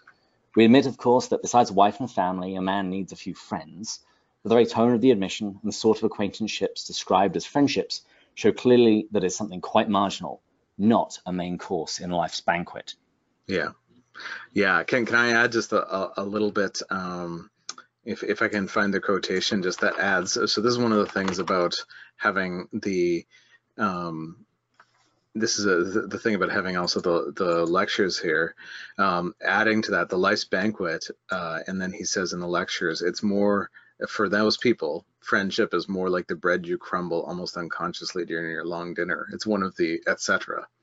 [0.56, 4.00] We admit, of course, that besides wife and family, a man needs a few friends,
[4.42, 8.02] the very tone of the admission and the sort of acquaintanceships described as friendships
[8.34, 10.40] show clearly that it's something quite marginal,
[10.76, 12.94] not a main course in life's banquet.
[13.46, 13.70] Yeah.
[14.52, 14.84] Yeah.
[14.84, 16.80] Can, can I add just a, a, little bit?
[16.90, 17.50] Um,
[18.04, 20.32] if, if I can find the quotation, just that adds.
[20.32, 21.74] So this is one of the things about
[22.16, 23.26] having the,
[23.76, 24.44] um,
[25.34, 28.54] this is a, the, the thing about having also the, the lectures here,
[28.98, 31.06] um, adding to that the life's banquet.
[31.30, 33.70] Uh, and then he says in the lectures, it's more
[34.08, 38.64] for those people, friendship is more like the bread you crumble almost unconsciously during your
[38.64, 39.28] long dinner.
[39.32, 40.66] It's one of the etc.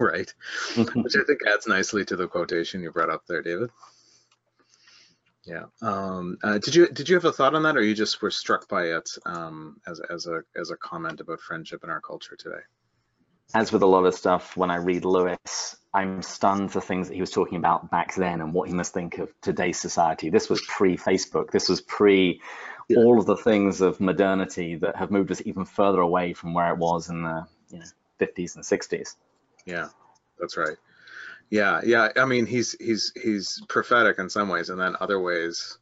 [0.00, 0.32] Right,
[0.74, 1.02] mm-hmm.
[1.02, 3.70] which I think adds nicely to the quotation you brought up there, David.
[5.46, 5.66] Yeah.
[5.80, 8.32] Um, uh, did you did you have a thought on that, or you just were
[8.32, 12.36] struck by it um, as as a as a comment about friendship in our culture
[12.36, 12.60] today?
[13.54, 17.14] As with a lot of stuff, when I read Lewis, I'm stunned for things that
[17.14, 20.30] he was talking about back then and what he must think of today's society.
[20.30, 21.50] This was pre-Facebook.
[21.50, 22.40] This was pre
[22.88, 22.98] yeah.
[22.98, 26.72] all of the things of modernity that have moved us even further away from where
[26.72, 27.86] it was in the you know
[28.20, 29.16] 50s and 60s.
[29.64, 29.88] Yeah,
[30.38, 30.76] that's right.
[31.50, 32.08] Yeah, yeah.
[32.16, 35.78] I mean, he's he's he's prophetic in some ways, and then other ways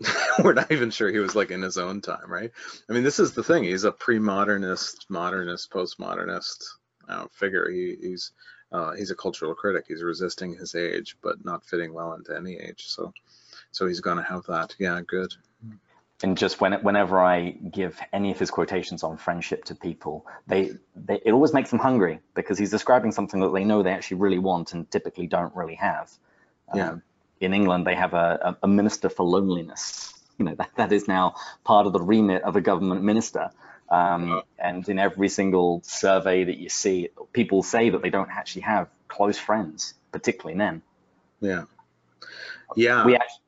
[0.44, 2.50] we're not even sure he was like in his own time, right?
[2.88, 3.64] I mean, this is the thing.
[3.64, 6.64] He's a pre-modernist, modernist, postmodernist
[7.08, 7.70] uh, figure.
[7.70, 8.32] He, he's
[8.72, 9.84] uh, he's a cultural critic.
[9.88, 12.84] He's resisting his age, but not fitting well into any age.
[12.88, 13.12] So,
[13.70, 14.74] so he's going to have that.
[14.78, 15.32] Yeah, good.
[16.22, 20.72] And just when, whenever I give any of his quotations on friendship to people, they,
[20.94, 24.16] they it always makes them hungry because he's describing something that they know they actually
[24.16, 26.10] really want and typically don't really have.
[26.74, 26.96] Yeah.
[27.40, 30.12] In England, they have a, a, minister for loneliness.
[30.38, 33.50] You know, that, that is now part of the remit of a government minister.
[33.88, 38.62] Um, and in every single survey that you see, people say that they don't actually
[38.62, 40.82] have close friends, particularly men.
[41.40, 41.64] Yeah.
[42.74, 43.04] Yeah.
[43.04, 43.42] We actually,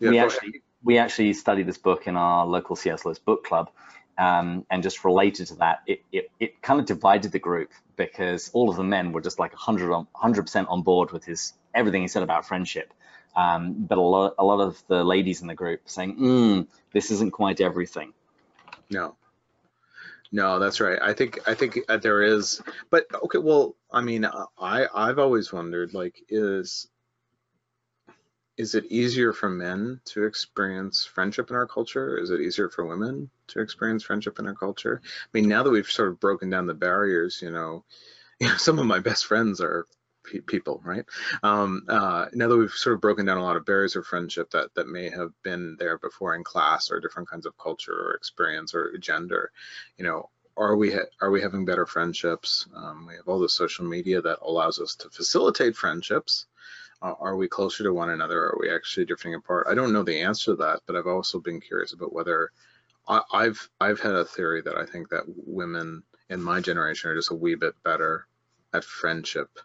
[0.00, 3.04] yeah, we actually, we actually studied this book in our local C.S.
[3.04, 3.70] Lewis book club.
[4.18, 8.50] Um, and just related to that, it, it, it kind of divided the group because
[8.52, 12.02] all of the men were just like hundred on 100% on board with his everything
[12.02, 12.92] he said about friendship.
[13.36, 17.10] Um, but a lot, a lot of the ladies in the group saying, mm, this
[17.10, 18.12] isn't quite everything.
[18.90, 19.16] No,
[20.30, 20.98] no, that's right.
[21.00, 23.38] I think I think there is, but okay.
[23.38, 26.88] Well, I mean, I I've always wondered, like, is
[28.58, 32.18] is it easier for men to experience friendship in our culture?
[32.18, 35.00] Is it easier for women to experience friendship in our culture?
[35.04, 37.84] I mean, now that we've sort of broken down the barriers, you know,
[38.38, 39.86] you know, some of my best friends are
[40.30, 41.04] pe people, right?
[41.42, 44.50] Um, uh, now that we've sort of broken down a lot of barriers of friendship
[44.50, 48.14] that that may have been there before in class or different kinds of culture or
[48.14, 49.50] experience or gender,
[49.96, 52.66] you know, are we are we having better friendships?
[52.74, 56.46] Um, we have all the social media that allows us to facilitate friendships.
[57.00, 58.40] Uh, are we closer to one another?
[58.40, 59.68] Are we actually drifting apart?
[59.70, 62.50] I don't know the answer to that, but I've also been curious about whether
[63.06, 67.30] I've I've had a theory that I think that women in my generation are just
[67.30, 68.26] a wee bit better
[68.74, 69.58] at friendship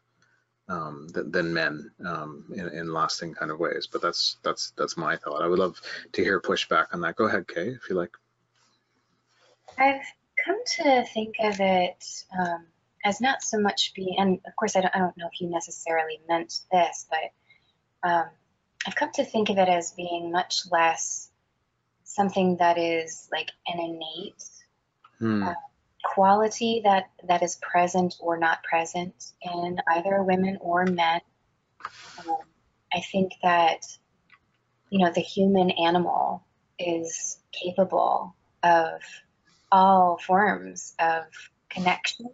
[0.69, 3.87] um, than, than, men um, in, in, lasting kind of ways.
[3.91, 5.41] But that's that's that's my thought.
[5.41, 5.79] I would love
[6.13, 7.15] to hear pushback on that.
[7.15, 8.11] Go ahead, Kay, if you like.
[9.77, 10.05] I've
[10.45, 12.05] come to think of it
[12.39, 12.65] um,
[13.03, 15.49] as not so much being, and of course I don't, I don't know if you
[15.49, 18.25] necessarily meant this, but um,
[18.85, 21.29] I've come to think of it as being much less
[22.03, 24.43] something that is like an innate.
[25.19, 25.43] Hmm.
[25.43, 25.53] Uh,
[26.03, 31.21] quality that that is present or not present in either women or men.
[32.19, 32.37] Um,
[32.93, 33.85] I think that
[34.89, 36.45] you know the human animal
[36.77, 39.01] is capable of
[39.71, 41.23] all forms of
[41.69, 42.29] connection.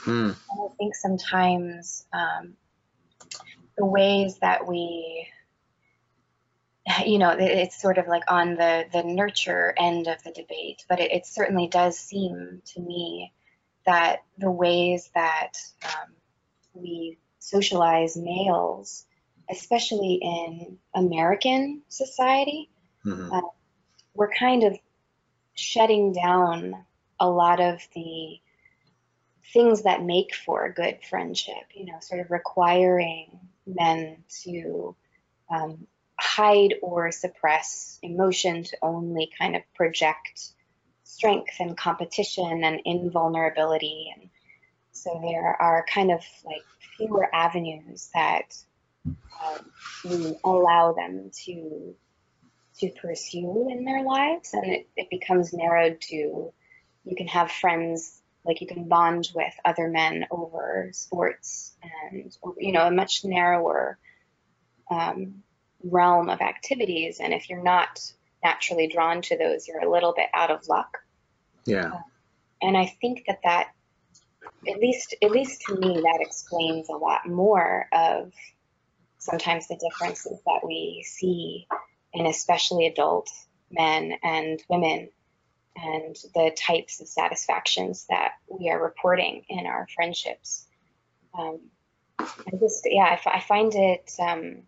[0.00, 0.30] Hmm.
[0.30, 2.54] And I think sometimes um,
[3.76, 5.28] the ways that we
[7.06, 11.00] you know, it's sort of like on the, the nurture end of the debate, but
[11.00, 13.32] it, it certainly does seem to me
[13.86, 15.52] that the ways that
[15.84, 16.14] um,
[16.74, 19.06] we socialize males,
[19.50, 22.70] especially in American society,
[23.04, 23.32] Mhm.
[23.32, 23.48] uh,
[24.14, 24.76] we're kind of
[25.54, 26.84] shutting down
[27.20, 28.40] a lot of the
[29.52, 34.94] things that make for a good friendship, you know, sort of requiring men to
[35.48, 35.86] um,
[36.18, 40.52] hide or suppress emotion to only kind of project
[41.04, 44.12] strength and competition and invulnerability.
[44.14, 44.30] And
[44.92, 46.62] so there are kind of like
[46.96, 48.56] fewer avenues that
[49.06, 49.70] um,
[50.04, 51.94] we allow them to
[52.78, 56.52] to pursue in their lives and it, it becomes narrowed to
[57.04, 61.76] you can have friends like you can bond with other men over sports
[62.12, 63.98] and you know a much narrower
[64.90, 65.42] um,
[65.82, 68.00] realm of activities and if you're not
[68.42, 70.98] naturally drawn to those you're a little bit out of luck
[71.66, 71.92] Yeah.
[72.62, 73.68] and i think that that
[74.68, 78.32] at least at least to me that explains a lot more of
[79.18, 81.66] sometimes the differences that we see
[82.12, 83.30] in especially adult
[83.70, 85.08] men and women
[85.76, 90.66] and the types of satisfactions that we are reporting in our friendships
[91.38, 91.60] um,
[92.18, 94.62] I just yeah I, I find it um,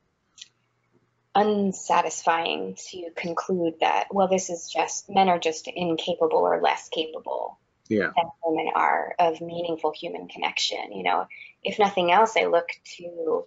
[1.35, 7.59] unsatisfying to conclude that well this is just men are just incapable or less capable
[7.89, 8.11] Yeah.
[8.17, 11.27] than women are of meaningful human connection you know
[11.63, 13.45] if nothing else i look to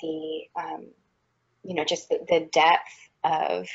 [0.00, 0.86] the um,
[1.64, 3.68] you know just the, the depth of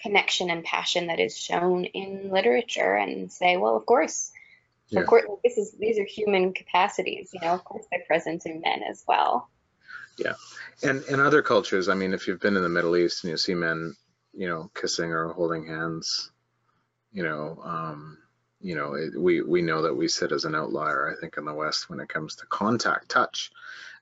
[0.00, 4.32] connection and passion that is shown in literature and say well of course
[4.88, 5.00] Yeah.
[5.02, 8.60] of course this is these are human capacities you know of course they're present in
[8.62, 9.48] men as well
[10.18, 10.34] Yeah,
[10.82, 13.36] and in other cultures, I mean, if you've been in the Middle East and you
[13.36, 13.94] see men,
[14.32, 16.30] you know, kissing or holding hands,
[17.12, 18.18] you know, um,
[18.60, 21.10] you know, it, we we know that we sit as an outlier.
[21.10, 23.50] I think in the West when it comes to contact, touch,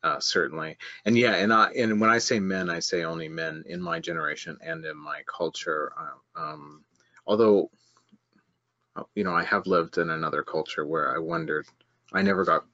[0.03, 0.77] uh, certainly.
[1.05, 4.01] And yeah, and I and when I say men, I say only men in my
[4.01, 5.93] generation and in my culture.
[5.99, 6.85] Uh, um,
[7.27, 7.71] although,
[8.97, 11.67] uh, you know, I have lived in another culture where I wondered.
[12.13, 12.67] I never got.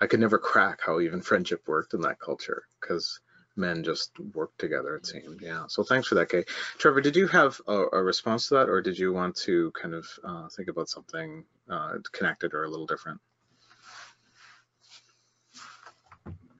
[0.00, 3.20] I could never crack how even friendship worked in that culture because
[3.56, 6.44] men just work together it seemed yeah so thanks for that kay
[6.78, 9.94] trevor did you have a, a response to that or did you want to kind
[9.94, 13.20] of uh, think about something uh, connected or a little different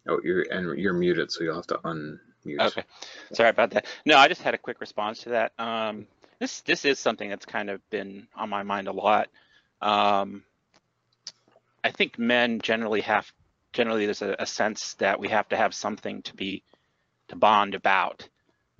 [0.09, 2.19] oh you're and you're muted so you'll have to unmute
[2.61, 2.85] Okay,
[3.33, 3.87] sorry about that.
[4.07, 5.53] No, I just had a quick response to that.
[5.59, 6.07] Um,
[6.39, 9.29] this this is something that's kind of been on my mind a lot.
[9.83, 10.45] Um,
[11.85, 13.31] I think men generally have
[13.73, 16.63] generally there's a, a sense that we have to have something to be
[17.29, 18.29] to bond about.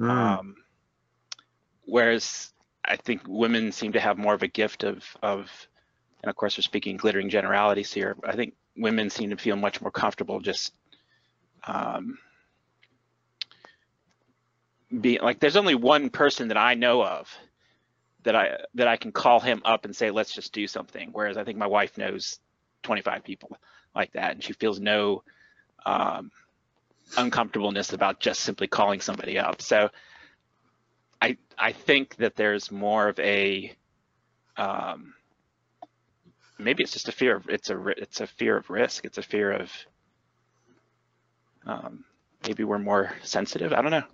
[0.01, 0.57] Mm, Um,
[1.85, 2.53] whereas
[2.85, 5.51] I think women seem to have more of a gift of of,
[6.23, 8.17] and of course we're speaking glittering generalities here.
[8.25, 10.73] I think women seem to feel much more comfortable just
[11.67, 12.19] um,
[15.01, 17.29] be like there's only one person that I know of
[18.23, 21.37] that I that I can call him up and say let's just do something whereas
[21.37, 22.39] I think my wife knows
[22.83, 23.57] 25 people
[23.95, 24.33] like that.
[24.33, 25.23] And she feels no
[25.85, 26.31] um,
[27.17, 29.63] uncomfortableness about just simply calling somebody up.
[29.63, 29.91] So
[31.21, 33.75] I I think that there's more of a
[34.57, 35.15] um,
[36.59, 39.05] maybe it's just a fear of it's a it's a fear of risk.
[39.05, 39.73] It's a fear of
[41.67, 42.05] um,
[42.49, 43.75] maybe we're more sensitive.
[43.75, 44.05] I don't know.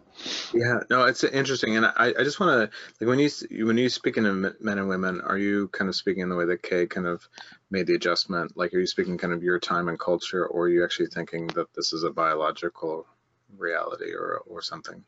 [0.52, 3.28] Yeah no it's interesting and i, I just want to like when you
[3.66, 6.44] when you speaking of men and women are you kind of speaking in the way
[6.44, 7.28] that kay kind of
[7.68, 8.56] made the adjustment?
[8.56, 11.48] Like are you speaking kind of your time and culture or are you actually thinking
[11.48, 13.06] that this is a biological
[13.58, 15.02] reality or or something?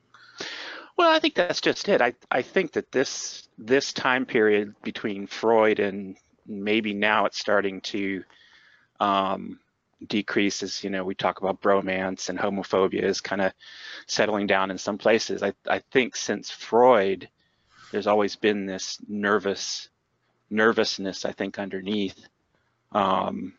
[0.96, 2.00] Well, I think that's just it.
[2.02, 6.16] I, I think that this this time period between Freud and
[6.46, 8.24] maybe now it's starting to
[8.98, 9.60] um,
[10.06, 13.52] decrease as you know we talk about bromance and homophobia is kind of
[14.06, 15.42] settling down in some places.
[15.42, 17.28] I, I think since Freud,
[17.90, 19.88] there's always been this nervous
[20.50, 21.24] nervousness.
[21.24, 22.28] I think underneath.
[22.92, 23.54] Um,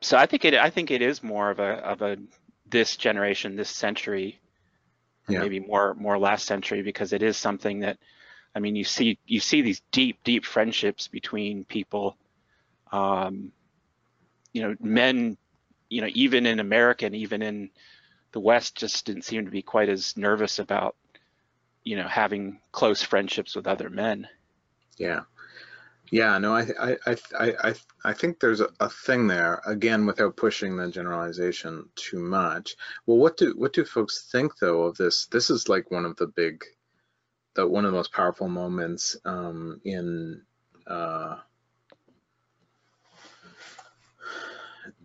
[0.00, 2.16] so I think it I think it is more of a of a
[2.66, 4.40] this generation, this century,
[5.28, 5.40] Yeah.
[5.40, 7.98] maybe more more last century, because it is something that
[8.54, 12.16] I mean, you see you see these deep, deep friendships between people.
[12.90, 13.52] Um,
[14.52, 15.38] you know, men,
[15.88, 17.70] you know, even in America and even in
[18.32, 20.96] the West, just didn't seem to be quite as nervous about,
[21.84, 24.28] you know, having close friendships with other men.
[24.98, 25.22] Yeah.
[26.12, 27.74] Yeah, no, I, I, I, I,
[28.04, 32.76] I think there's a, a, thing there again without pushing the generalization too much.
[33.06, 35.24] Well, what do what do folks think though of this?
[35.32, 36.62] This is like one of the big,
[37.54, 40.42] the one of the most powerful moments um, in
[40.86, 41.36] uh,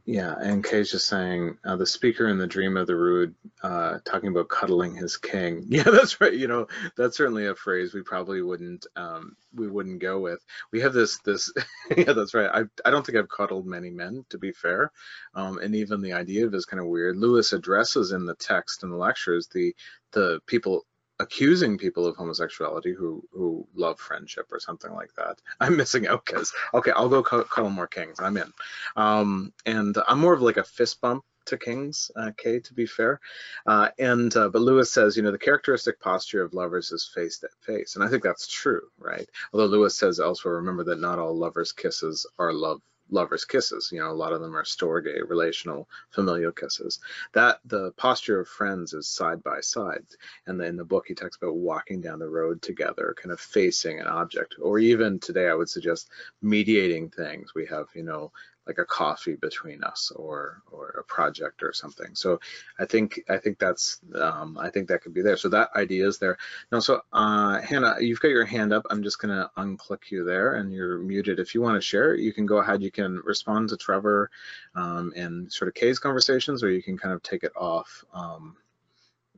[0.08, 3.98] Yeah, and Kay's just saying uh, the speaker in the Dream of the Rood uh,
[4.06, 5.66] talking about cuddling his king.
[5.70, 6.34] Yeah, that's right.
[6.34, 10.40] You know, that's certainly a phrase we probably wouldn't um, we wouldn't go with.
[10.72, 11.52] We have this this.
[11.98, 12.50] yeah, that's right.
[12.50, 14.94] I I don't think I've cuddled many men, to be fair,
[15.36, 17.18] um, and even the idea of is kind of weird.
[17.18, 19.76] Lewis addresses in the text and the lectures the
[20.14, 20.86] the people
[21.20, 25.42] accusing people of homosexuality who who love friendship or something like that.
[25.60, 28.20] I'm missing out because okay, I'll go cuddle more kings.
[28.20, 28.52] I'm in,
[28.96, 33.20] um, and I'm more of like a fist bump to kings, uh, to be fair.
[33.66, 37.40] Uh, and uh, but Lewis says, you know, the characteristic posture of lovers is face
[37.40, 39.28] to face, and I think that's true, right?
[39.54, 44.00] Although Lewis says elsewhere, remember that not all lovers' kisses are love lovers kisses you
[44.00, 47.00] know a lot of them are storge relational familial kisses.
[47.34, 50.06] That the posture of friends is side by side.
[50.46, 54.00] And in the book he talks about walking down the road together kind of facing
[54.00, 54.56] an object.
[54.62, 56.10] Or even today i would suggest
[56.42, 57.54] mediating things.
[57.56, 58.32] We have you know
[58.68, 62.14] like a coffee between us or or a project or something.
[62.14, 62.40] So
[62.78, 65.38] I think I think that's um, I think that could be there.
[65.38, 66.38] So that idea is there.
[66.72, 68.86] Now, so uh, Hannah, you've got your hand up.
[68.90, 71.40] I'm just gonna unclick you there, and you're muted.
[71.40, 72.84] If you want to share, you can go ahead.
[72.84, 74.30] You can respond to Trevor
[74.76, 75.14] um,
[75.50, 78.04] sort of Kay's conversations, or you can kind of take it off.
[78.14, 78.58] Um,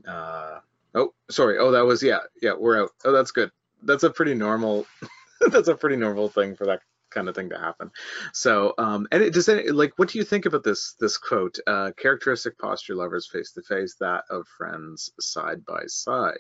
[0.08, 0.60] uh,
[0.96, 1.58] oh, sorry.
[1.60, 2.54] Oh, that was yeah, yeah.
[2.58, 2.92] We're out.
[3.06, 3.52] Oh, that's good.
[3.84, 4.86] That's a pretty normal.
[5.52, 7.92] that's a pretty normal thing for that kind of thing to happen.
[8.34, 11.58] So, um, and it does it, like, what do you think about this this quote?
[11.68, 16.38] Uh, characteristic posture lovers face to face, that of friends side by side.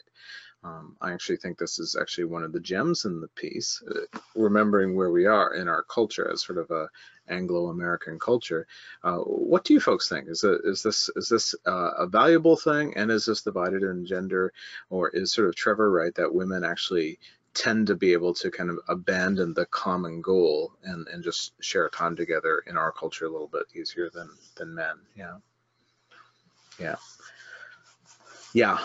[0.62, 4.20] Um, I actually think this is actually one of the gems in the piece, uh,
[4.36, 6.90] remembering where we are in our culture as sort of a
[7.30, 8.68] Anglo-American culture.
[9.02, 10.28] Uh, what do you folks think?
[10.28, 14.52] Is, is this is this uh, a valuable thing, and is this divided in gender,
[14.90, 17.20] or is sort of Trevor right that women actually
[17.60, 21.90] tend to be able to kind of abandon the common goal and, and just share
[21.90, 24.96] time together in our culture a little bit easier than than men.
[25.16, 25.38] Yeah.
[26.80, 26.96] Yeah.
[28.54, 28.80] Yeah.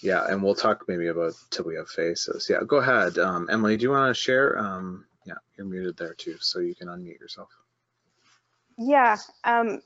[0.00, 0.26] Yeah.
[0.28, 2.48] And we'll talk maybe about till we have faces.
[2.50, 2.62] Yeah.
[2.66, 3.16] Go ahead.
[3.18, 4.58] Um, Emily, do you want to share?
[4.58, 7.50] Um, yeah, you're muted there too, so you can unmute yourself.
[8.76, 9.18] Yeah.
[9.44, 9.82] Um,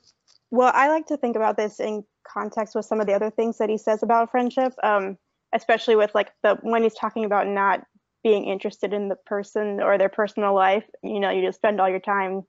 [0.50, 3.58] well, I like to think about this in context with some of the other things
[3.58, 5.18] that he says about friendship, um,
[5.52, 7.86] especially with like the when he's talking about not
[8.22, 10.84] being interested in the person or their personal life.
[11.02, 12.42] You know, you just spend all your time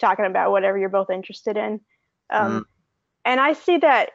[0.00, 1.80] talking about whatever you're both interested in.
[2.30, 2.64] Um, mm.
[3.24, 4.10] And I see that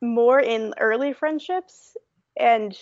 [0.00, 1.96] more in early friendships.
[2.38, 2.76] And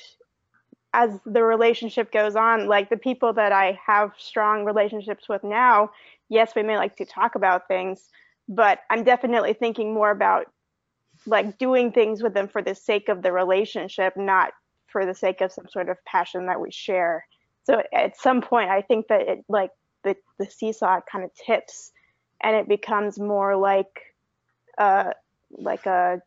[0.93, 5.91] as the relationship goes on, like the people that I have strong relationships with now,
[6.29, 8.09] yes, we may like to talk about things,
[8.49, 10.47] but I'm definitely thinking more about
[11.27, 14.53] like doing things with them for the sake of the relationship, not
[14.95, 17.27] for the sake of some sort of passion that we share.
[17.65, 19.73] So at some point, I think that it like
[20.05, 21.91] the the seesaw kind of tips,
[22.41, 24.15] and it becomes more like,
[24.79, 25.11] uh,
[25.51, 26.23] like a,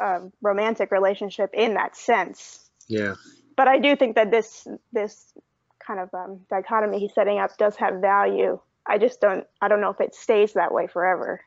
[0.00, 2.68] a romantic relationship in that sense.
[2.88, 3.14] Yeah.
[3.56, 5.32] But I do think that this this
[5.78, 8.58] kind of um, dichotomy he's setting up does have value.
[8.84, 11.40] I just don't I don't know if it stays that way forever.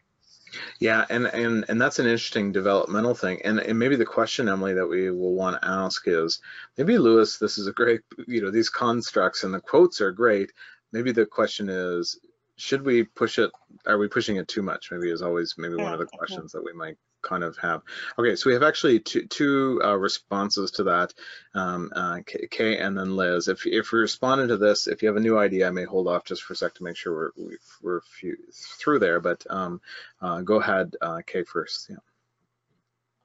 [0.80, 3.41] Yeah, and and and that's an interesting developmental thing.
[3.43, 6.39] And and maybe the question, Emily, that we will want to ask is,
[6.78, 10.51] maybe Lewis, this is a great, you know, these constructs and the quotes are great.
[10.91, 12.20] Maybe the question is,
[12.55, 13.51] should we push it?
[13.86, 14.91] Are we pushing it too much?
[14.91, 16.97] Maybe is always maybe one of the questions that we might
[17.28, 17.82] kind of have.
[18.17, 21.13] Okay, so we have actually two, two uh, responses to that,
[21.53, 23.47] um, uh, Kay and then Liz.
[23.47, 26.07] If, if we responded to this, if you have a new idea, I may hold
[26.07, 29.82] off just for a sec to make sure we're, we're few, through there, but um,
[30.21, 31.88] uh, go ahead, uh, Kay first.
[31.89, 31.97] Yeah.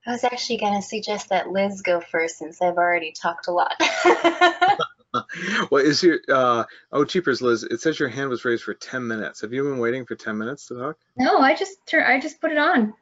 [0.07, 3.53] I was actually going to suggest that Liz go first since I've already talked a
[3.53, 3.75] lot.
[5.71, 7.63] well, is your uh, oh cheapers, Liz?
[7.63, 9.43] It says your hand was raised for 10 minutes.
[9.43, 10.99] Have you been waiting for 10 minutes to talk?
[11.17, 12.05] No, I just turn.
[12.05, 12.95] I just put it on.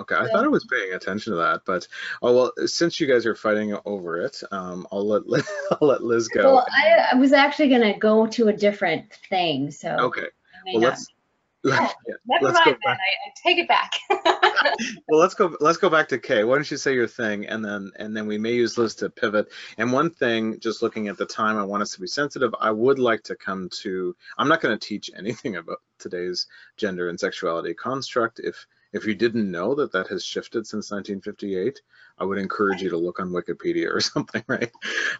[0.00, 1.86] Okay, I thought I was paying attention to that, but
[2.22, 2.66] oh well.
[2.66, 6.54] Since you guys are fighting over it, um, I'll let Liz, I'll let Liz go.
[6.54, 10.26] Well, I, I was actually gonna go to a different thing, so okay.
[10.66, 11.06] Well, let's
[11.64, 11.88] yeah,
[12.26, 12.98] Never let's mind go back.
[12.98, 13.92] I, I take it back.
[15.08, 17.64] well let's go let's go back to kay why don't you say your thing and
[17.64, 21.16] then and then we may use liz to pivot and one thing just looking at
[21.16, 24.48] the time i want us to be sensitive i would like to come to i'm
[24.48, 29.50] not going to teach anything about today's gender and sexuality construct if if you didn't
[29.50, 31.80] know that that has shifted since 1958
[32.18, 34.70] i would encourage you to look on wikipedia or something right?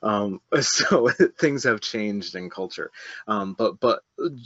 [0.03, 1.09] Um, so
[1.39, 2.91] things have changed in culture.
[3.27, 4.03] Um, but but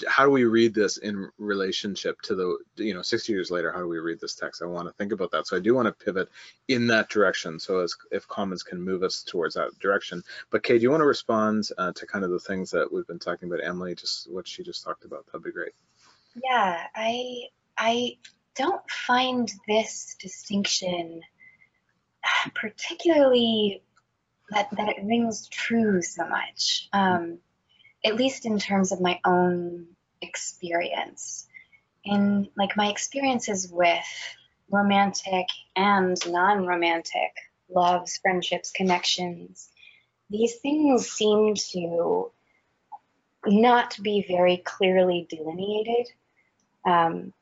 [0.07, 3.81] how do we read this in relationship to the you know 60 years later how
[3.81, 4.63] do we read this text?
[4.63, 5.47] I want to think about that.
[5.47, 6.29] So i do want to pivot
[6.69, 7.59] in that direction.
[7.61, 10.23] So as if comments can move us towards that direction.
[10.51, 13.07] But kay do you want to respond uh, to kind of the things that we've
[13.07, 13.65] been talking about?
[13.65, 15.73] Emily just what she just talked about that'd be great.
[16.45, 18.17] Yeah, I I
[18.59, 21.23] don't find this distinction
[22.55, 23.83] particularly
[24.51, 26.89] that that it rings true so much.
[26.93, 27.39] Um,
[28.05, 29.87] at least in terms of my own
[30.23, 31.47] experience.
[32.05, 34.37] In like my experiences with
[34.71, 37.33] romantic and non-romantic
[37.69, 39.69] loves, friendships, connections,
[40.31, 42.31] these things seem to
[43.47, 46.07] not be very clearly delineated.
[46.87, 47.33] Um,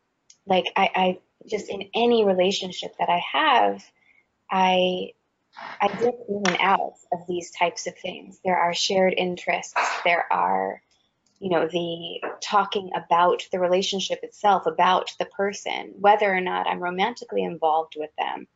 [0.47, 1.19] like I, I
[1.49, 3.85] just in any relationship that I have,
[4.51, 5.13] I
[5.81, 8.39] I dip in and out of these types of things.
[8.45, 9.75] There are shared interests.
[10.05, 10.83] There are,
[11.39, 16.81] you know, the talking about the relationship itself, about the person, whether or not I'm
[16.81, 18.47] romantically involved with them.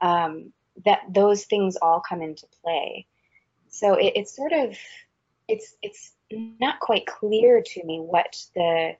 [0.00, 0.52] Um,
[0.84, 3.06] that those things all come into play.
[3.68, 4.78] So it, it's sort of,
[5.48, 8.92] it's it's not quite clear to me what the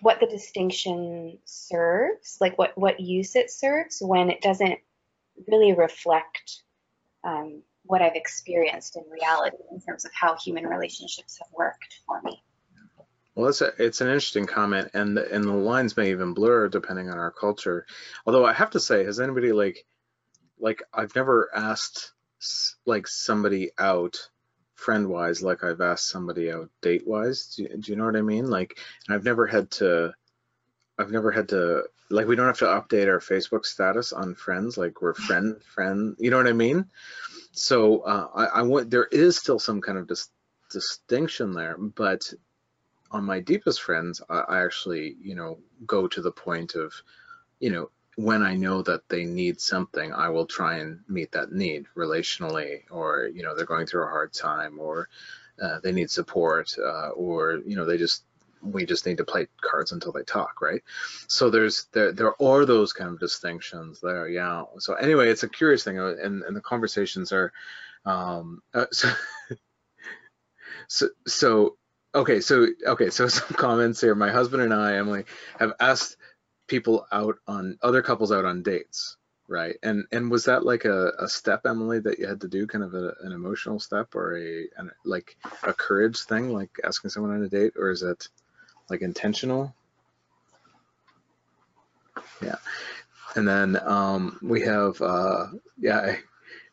[0.00, 4.78] what the distinction serves, like what what use it serves when it doesn't
[5.46, 6.62] really reflect
[7.24, 12.20] um, what I've experienced in reality in terms of how human relationships have worked for
[12.22, 12.42] me.
[13.34, 16.68] Well, it's a, it's an interesting comment, and the, and the lines may even blur
[16.68, 17.86] depending on our culture.
[18.26, 19.86] Although I have to say, has anybody like
[20.58, 22.12] like I've never asked
[22.84, 24.28] like somebody out
[24.78, 27.54] friend wise like I've asked somebody out date wise.
[27.56, 28.48] Do, you- do you know what I mean?
[28.48, 30.14] Like, I've never had to
[30.98, 34.78] I've never had to like we don't have to update our Facebook status on friends
[34.78, 36.16] like we're friend friend.
[36.18, 36.86] You know what I mean?
[37.52, 40.30] So uh, I, I want there is still some kind of dis-
[40.70, 42.32] distinction there, but
[43.10, 46.92] on my deepest friends, I, I actually you know go to the point of
[47.60, 51.52] you know when I know that they need something, I will try and meet that
[51.52, 55.08] need relationally, or you know they're going through a hard time, or
[55.62, 58.24] uh, they need support, uh, or you know they just
[58.60, 60.82] we just need to play cards until they talk, right?
[61.28, 64.64] So there's there there are those kind of distinctions there, yeah.
[64.80, 67.52] So anyway, it's a curious thing, uh, and and the conversations are,
[68.04, 69.10] um, uh, so,
[70.88, 71.76] so so
[72.16, 74.16] okay, so okay, so some comments here.
[74.16, 75.22] My husband and I, Emily,
[75.60, 76.16] have asked
[76.68, 79.16] people out on other couples out on dates,
[79.48, 79.76] right?
[79.82, 82.84] And and was that like a, a step, Emily, that you had to do, kind
[82.84, 87.34] of a, an emotional step or a an, like a courage thing, like asking someone
[87.34, 88.28] on a date, or is it
[88.88, 89.74] like intentional?
[92.42, 92.56] Yeah.
[93.34, 95.46] And then um, we have uh,
[95.78, 95.98] yeah.
[95.98, 96.18] I,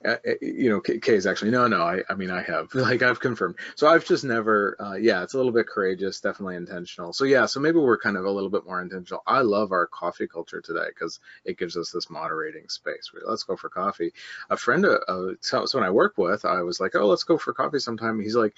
[0.05, 1.81] uh, you know, K- Kay's actually no, no.
[1.81, 3.55] I, I mean, I have like I've confirmed.
[3.75, 7.13] So I've just never, uh, yeah, it's a little bit courageous, definitely intentional.
[7.13, 9.23] So yeah, so maybe we're kind of a little bit more intentional.
[9.25, 13.11] I love our coffee culture today because it gives us this moderating space.
[13.11, 14.13] Where, let's go for coffee.
[14.49, 17.37] A friend, uh, uh, so, someone I work with, I was like, oh, let's go
[17.37, 18.19] for coffee sometime.
[18.19, 18.53] He's like,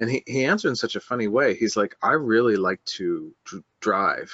[0.00, 1.54] and he he answered in such a funny way.
[1.54, 4.32] He's like, I really like to dr- drive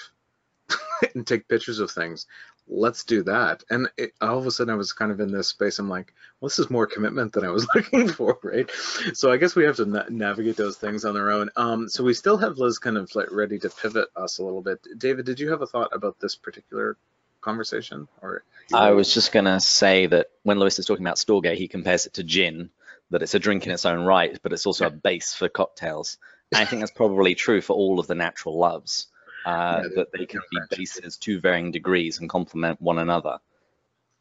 [1.15, 2.27] and take pictures of things
[2.69, 3.63] let's do that.
[3.71, 5.79] And it, all of a sudden I was kind of in this space.
[5.79, 8.71] I'm like, well, this is more commitment than I was looking for, right?
[9.15, 11.51] So I guess we have to na navigate those things on their own.
[11.57, 14.63] Um, so we still have Liz kind of like ready to pivot us a little
[14.63, 14.81] bit.
[14.99, 16.97] David, did you have a thought about this particular
[17.41, 18.43] conversation or?
[18.75, 22.07] I was just going to say that when Lewis is talking about Storge, he compares
[22.07, 22.71] it to gin,
[23.11, 26.19] that it's a drink in its own right, but it's also a base for cocktails.
[26.53, 29.07] And I think that's probably true for all of the natural loves
[29.47, 33.39] uh, Yeah, that they can be bases to varying degrees and complement one another.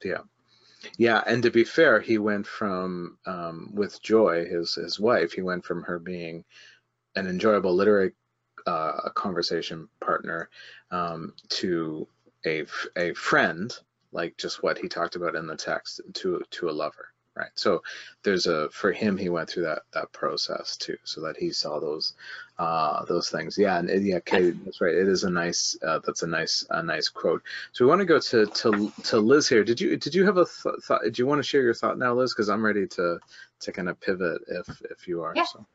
[0.03, 0.21] Yeah.
[0.97, 5.41] Yeah, and to be fair, he went from um, with Joy, his his wife, he
[5.41, 6.45] went from her being
[7.15, 8.13] an enjoyable literary
[8.67, 10.49] uh, conversation partner
[10.91, 12.07] um, to
[12.45, 12.63] a
[13.15, 13.75] friend,
[14.11, 17.51] like just what he talked about in the text, to to a lover, right?
[17.55, 17.83] So
[18.23, 21.79] there's a for him, he went through that that process too, so that he saw
[21.79, 22.13] those
[22.57, 23.57] uh, those things.
[23.57, 24.93] Yeah, and yeah, Kate, that's right.
[24.93, 27.43] It is a nice uh, that's a nice a nice quote.
[27.73, 29.63] So we want to go to to to Liz here.
[29.63, 31.01] Did you did you have a th- thought?
[31.03, 32.33] Do you want to share your thought now, Liz?
[32.33, 33.19] Because I'm ready to
[33.61, 35.33] to kind of pivot if if you are.
[35.35, 35.45] Yeah.
[35.45, 35.65] So.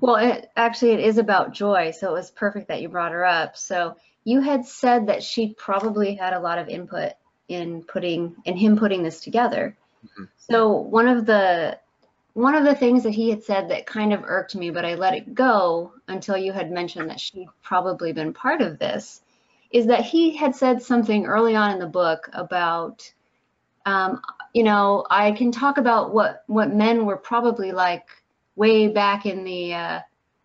[0.00, 3.24] Well, it, actually, it is about joy, so it was perfect that you brought her
[3.24, 3.56] up.
[3.56, 7.14] So you had said that she probably had a lot of input
[7.48, 9.76] in putting in him putting this together.
[10.04, 10.28] Mhm.
[10.36, 11.78] So one of the
[12.34, 14.94] one of the things that he had said that kind of irked me, but I
[14.94, 19.22] let it go until you had mentioned that she'd probably been part of this,
[19.72, 23.12] is that he had said something early on in the book about,
[23.86, 24.20] um,
[24.54, 28.06] you know, I can talk about what what men were probably like
[28.56, 30.00] way back in the, uh,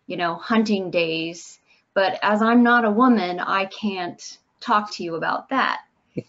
[0.06, 1.60] you know, hunting days,
[1.94, 5.82] but as I'm not a woman, I can't talk to you about that.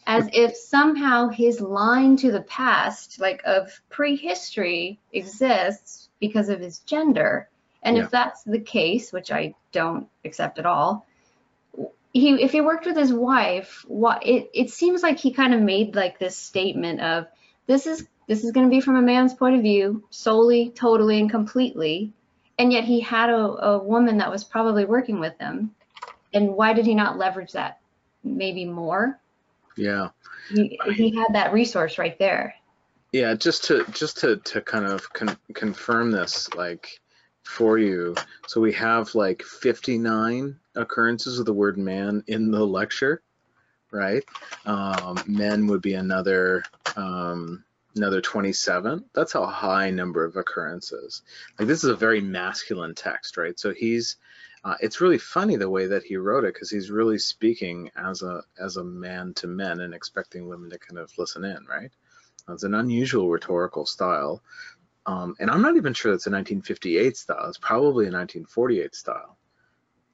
[0.07, 6.79] As if somehow his line to the past, like of prehistory, exists because of his
[6.79, 7.49] gender.
[7.83, 8.03] And Yeah.
[8.05, 11.05] if that's the case, which I don't accept at all,
[12.13, 15.61] he if he worked with his wife, what it it seems like he kind of
[15.61, 17.27] made like this statement of
[17.67, 21.19] this is this is going to be from a man's point of view solely, totally,
[21.19, 22.11] and completely,
[22.57, 25.75] and yet he had a, a woman that was probably working with him,
[26.33, 27.79] and why did he not leverage that
[28.23, 29.19] maybe more?
[29.75, 30.09] Yeah.
[30.49, 32.55] He he had that resource right there.
[33.11, 36.99] Yeah, just to just to to kind of con- confirm this, like
[37.43, 38.15] for you.
[38.47, 43.21] So we have like 59 occurrences of the word man in the lecture,
[43.91, 44.23] right?
[44.65, 46.63] Um, men would be another
[46.95, 47.63] um,
[47.95, 49.05] another 27.
[49.13, 51.21] That's a high number of occurrences.
[51.57, 53.57] Like this is a very masculine text, right?
[53.59, 54.17] So he's
[54.65, 58.23] uh, it's really funny the way that he wrote it because he's really speaking as
[58.23, 61.91] a as a man to men and expecting women to kind of listen in, right?
[62.49, 64.41] It's an unusual rhetorical style.
[65.05, 67.47] Um, and I'm not even sure that's a 1958 style.
[67.47, 69.37] It's probably a 1948 style.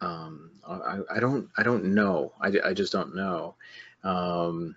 [0.02, 2.34] Um, I, I don't I don't know.
[2.42, 3.56] I, I just don't know.
[4.04, 4.76] Um,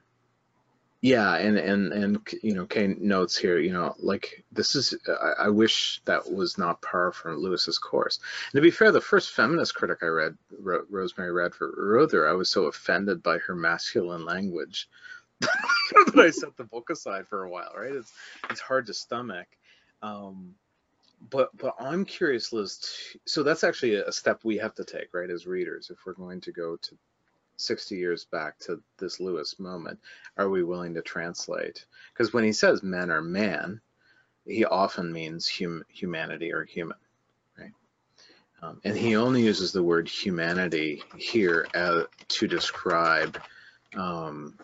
[1.05, 4.97] yeah, and and and you know, Kane notes here, you know, like this is.
[5.07, 8.21] I, I wish that was not par for Lewis's course.
[8.47, 12.33] And to be fair, the first feminist critic I read, Ro- Rosemary Radford Ruether, I
[12.33, 14.89] was so offended by her masculine language
[15.41, 17.73] that I set the book aside for a while.
[17.77, 17.93] Right?
[17.93, 18.15] It's
[18.49, 19.49] it's hard to stomach.
[20.01, 20.55] Um,
[21.29, 22.81] but but I'm curious, Liz.
[23.27, 26.41] So that's actually a step we have to take, right, as readers, if we're going
[26.41, 26.97] to go to
[27.57, 29.99] 60 years back to this Lewis moment.
[30.37, 31.85] Are we willing to translate?
[32.13, 33.81] Because when he says men are man,
[34.47, 36.99] he often means hum- humanity or human,
[37.59, 37.73] right?
[38.63, 43.41] Um, and he only uses the word humanity here as, to describe
[43.97, 44.59] um,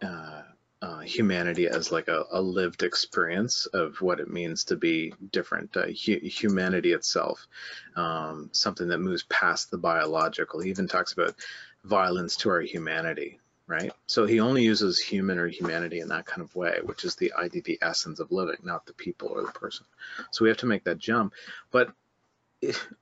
[0.00, 0.42] uh,
[0.82, 5.76] uh, humanity as like a, a lived experience of what it means to be different.
[5.76, 7.46] Uh, hu- humanity itself,
[7.94, 10.60] um, something that moves past the biological.
[10.60, 11.36] He even talks about
[11.84, 13.92] violence to our humanity, right?
[14.06, 17.32] So he only uses human or humanity in that kind of way, which is the
[17.34, 19.86] idea, the essence of living, not the people or the person.
[20.32, 21.32] So we have to make that jump.
[21.70, 21.92] But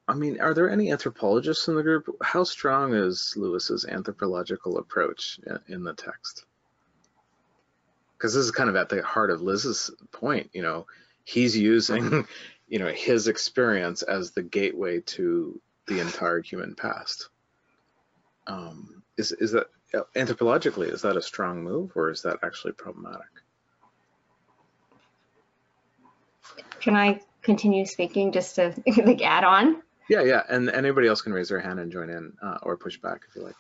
[0.07, 2.15] I mean, are there any anthropologists in the group?
[2.23, 6.45] How strong is Lewis's anthropological approach in, in the text?
[8.21, 10.51] Because this is kind of at the heart of Liz's point.
[10.53, 10.87] You know,
[11.25, 12.27] he's using,
[12.69, 17.31] you know, his experience as the gateway to the entire human past.
[18.47, 19.69] Um, is is that
[20.15, 23.27] anthropologically is that a strong move or is that actually problematic?
[26.81, 29.83] Can I continue speaking just to like add on?
[30.11, 32.99] Yeah, yeah, and anybody else can raise their hand and join in uh, or push
[32.99, 33.57] back if you like.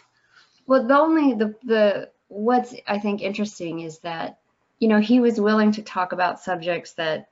[0.67, 4.40] Well, the only the the what's I think interesting is that
[4.81, 7.29] you know he was willing to talk about subjects that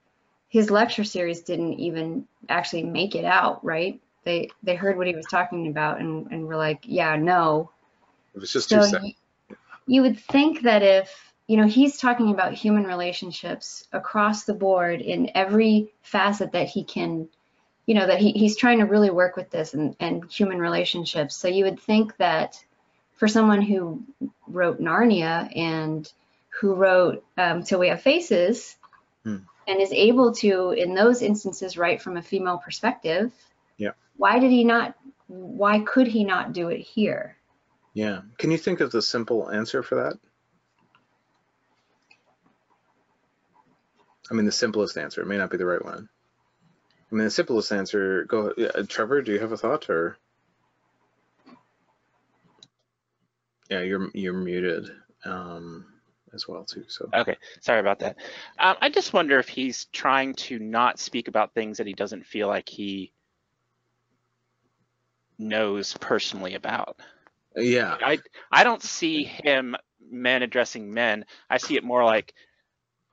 [0.48, 4.00] his lecture series didn't even actually make it out, right?
[4.24, 7.70] They they heard what he was talking about and and were like, yeah, no.
[8.34, 9.02] It was just So too sad.
[9.02, 9.14] y-
[9.86, 15.00] you would think that if you know he's talking about human relationships across the board
[15.00, 17.28] in every facet that he can
[17.86, 21.36] you know that he, he's trying to really work with this and, and human relationships
[21.36, 22.62] so you would think that
[23.16, 24.02] for someone who
[24.48, 26.12] wrote narnia and
[26.60, 28.76] who wrote um, till we have faces
[29.24, 29.38] Hmm.
[29.66, 33.32] and is able to in those instances write from a female perspective
[33.76, 33.92] Yeah.
[34.16, 34.94] why did he not
[35.26, 37.36] why could he not do it here
[37.94, 38.20] Yeah.
[38.38, 40.18] Can you think of the simple answer for that?
[44.30, 45.22] I mean, the simplest answer.
[45.22, 46.08] It may not be the right one.
[47.10, 48.24] I mean, the simplest answer.
[48.24, 49.22] Go, yeah, Trevor.
[49.22, 50.18] Do you have a thought, or?
[53.70, 54.90] Yeah, you're you're muted
[55.24, 55.86] um,
[56.34, 56.84] as well too.
[56.88, 58.16] So Okay, sorry about that.
[58.58, 62.26] Um, I just wonder if he's trying to not speak about things that he doesn't
[62.26, 63.12] feel like he
[65.38, 66.96] knows personally about.
[67.56, 71.24] yeah, I I don't see him men addressing men.
[71.50, 72.34] I see it more like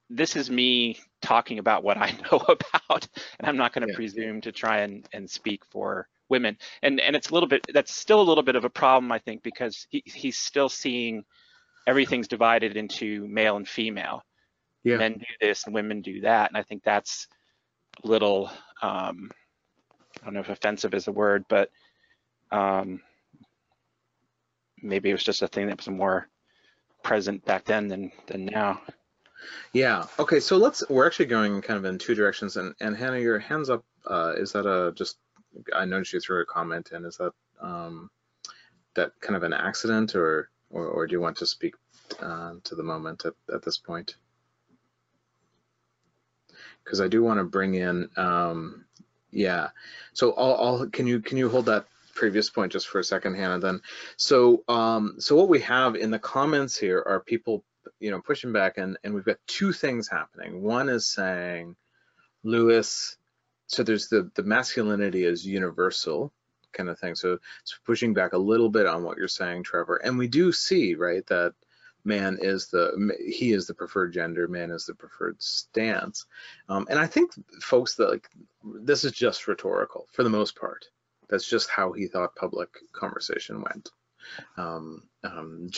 [0.10, 3.08] this is me talking about what I know about,
[3.40, 3.96] and I'm not going to Yeah.
[3.96, 6.58] presume to try and, and speak for women.
[6.82, 9.20] And and it's a little bit that's still a little bit of a problem, I
[9.20, 11.24] think, because he, he's still seeing
[11.88, 14.24] everything's divided into male and female.
[14.84, 14.98] Yeah.
[14.98, 17.28] Men do this and women do that, and I think that's
[18.04, 19.32] a little um,
[20.22, 21.70] I don't know if offensive is a word, but
[22.52, 23.02] um,
[24.82, 26.30] maybe it was just a thing that was more
[27.04, 28.82] present back then than than now.
[29.74, 30.06] Yeah.
[30.18, 30.40] Okay.
[30.40, 30.84] So let's.
[30.90, 32.58] We're actually going kind of in two directions.
[32.58, 33.84] And and Hannah, your hands up.
[34.06, 35.18] Uh, is that a just?
[35.74, 37.06] I noticed you threw a comment in.
[37.06, 37.32] Is that
[37.62, 38.10] um,
[38.96, 41.76] that kind of an accident, or or, or do you want to speak
[42.22, 44.16] uh, to the moment at, at this point?
[46.84, 48.10] Because I do want to bring in.
[48.18, 48.86] Um,
[49.32, 49.70] yeah.
[50.14, 50.88] So I'll, I'll.
[50.88, 53.60] Can you can you hold that previous point just for a second, Hannah?
[53.60, 53.82] Then.
[54.18, 57.64] So um, so what we have in the comments here are people
[58.00, 60.62] you know, pushing back and, and we've got two things happening.
[60.62, 61.76] One is saying,
[62.44, 63.18] Lewis,
[63.68, 66.32] so there's the, the masculinity is universal
[66.76, 67.16] kind of thing.
[67.16, 69.98] So it's pushing back a little bit on what you're saying, Trevor.
[69.98, 71.54] And we do see, right, that
[72.04, 76.26] man is the, he is the preferred gender, man is the preferred stance.
[76.70, 78.30] Um, and I think folks that like,
[78.64, 80.86] this is just rhetorical for the most part.
[81.28, 83.90] That's just how he thought public conversation went
[84.58, 85.70] um, um,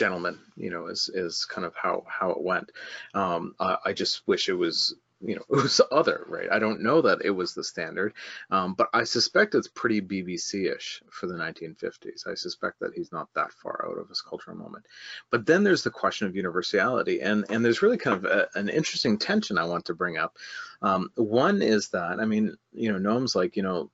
[0.56, 2.70] you know, is is kind of how how it went.
[3.14, 6.48] Um, I, I, just wish it was, you know, was other, right?
[6.50, 8.14] I don't know that it was the standard,
[8.50, 12.26] um, but I suspect it's pretty BBC-ish for the 1950s.
[12.26, 14.86] I suspect that he's not that far out of his cultural moment.
[15.30, 18.68] But then there's the question of universality, and and there's really kind of a, an
[18.68, 20.36] interesting tension I want to bring up.
[20.82, 23.90] Um, one is that I mean, you know, Noam's like, you know,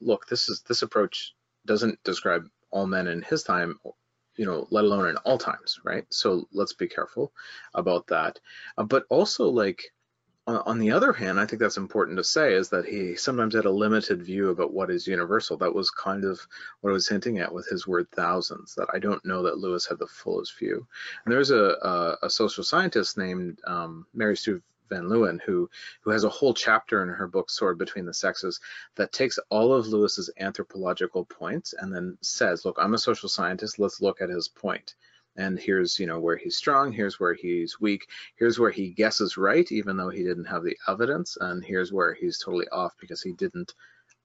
[0.00, 1.34] look, this is this approach
[1.66, 3.78] doesn't describe all men in his time
[4.36, 7.32] you know let alone in all times right so let's be careful
[7.74, 8.38] about that
[8.78, 9.92] uh, but also like
[10.46, 13.64] on, the other hand i think that's important to say is that he sometimes had
[13.64, 15.56] a limited view about what is universal.
[15.56, 16.40] That was kind of
[16.80, 19.86] what i was hinting at with his word thousands that i don't know that lewis
[19.86, 20.86] had the fullest view.
[21.24, 25.70] And there's a, a, a social scientist named um, mary sue Van Leeuwen, who
[26.02, 28.60] who has a whole chapter in her book Sword Between the Sexes
[28.96, 33.78] that takes all of Lewis's anthropological points and then says, look, I'm a social scientist,
[33.78, 34.94] let's look at his point.
[35.36, 39.36] And here's, you know, where he's strong, here's where he's weak, here's where he guesses
[39.36, 43.20] right, even though he didn't have the evidence, and here's where he's totally off because
[43.20, 43.74] he didn't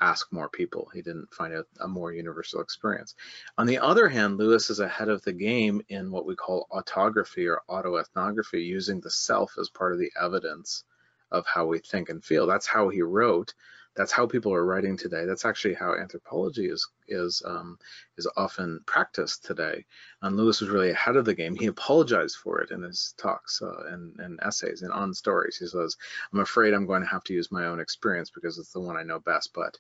[0.02, 0.90] ask more people.
[0.94, 3.16] He didn't find a, a, more universal experience.
[3.58, 7.48] On the other hand, Lewis is ahead of the game in what we call autography
[7.48, 10.84] or autoethnography, using the self as part of the evidence
[11.32, 12.48] of how we think and feel.
[12.48, 13.54] That's how he wrote.
[14.00, 15.26] That's how people are writing today.
[15.26, 17.78] That's actually how anthropology is is um,
[18.18, 19.84] is often practiced today.
[20.22, 21.54] And Lewis was really ahead of the game.
[21.54, 25.58] He apologized for it in his talks uh, and, and essays and on stories.
[25.58, 25.98] He says,
[26.32, 28.96] "I'm afraid I'm going to have to use my own experience because it's the one
[28.96, 29.78] I know best, but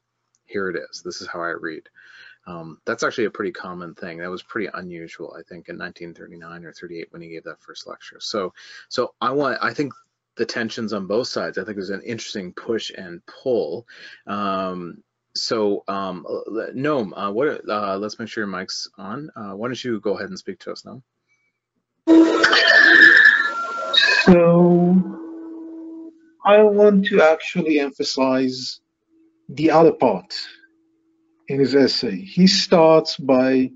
[0.47, 1.01] here it is.
[1.01, 1.83] This is how I read."
[2.45, 4.17] Um, that's actually a pretty common thing.
[4.17, 7.87] That was pretty unusual, I think, in 1939 or 38 when he gave that first
[7.87, 8.19] lecture.
[8.19, 8.53] So,
[8.89, 9.93] so I want, I think
[10.39, 11.57] the tensions on both sides.
[11.57, 13.85] I think there's an interesting push and pull.
[14.25, 15.03] Um,
[15.35, 16.25] so, um,
[16.73, 17.69] Noam, uh, what?
[17.69, 19.29] Uh, let's make sure your mic's on.
[19.35, 21.03] Uh, why don't you go ahead and speak to us, Noam?
[24.23, 24.95] So,
[26.45, 28.79] I want to actually emphasize
[29.49, 30.33] the other part
[31.49, 32.15] in his essay.
[32.15, 33.71] He starts by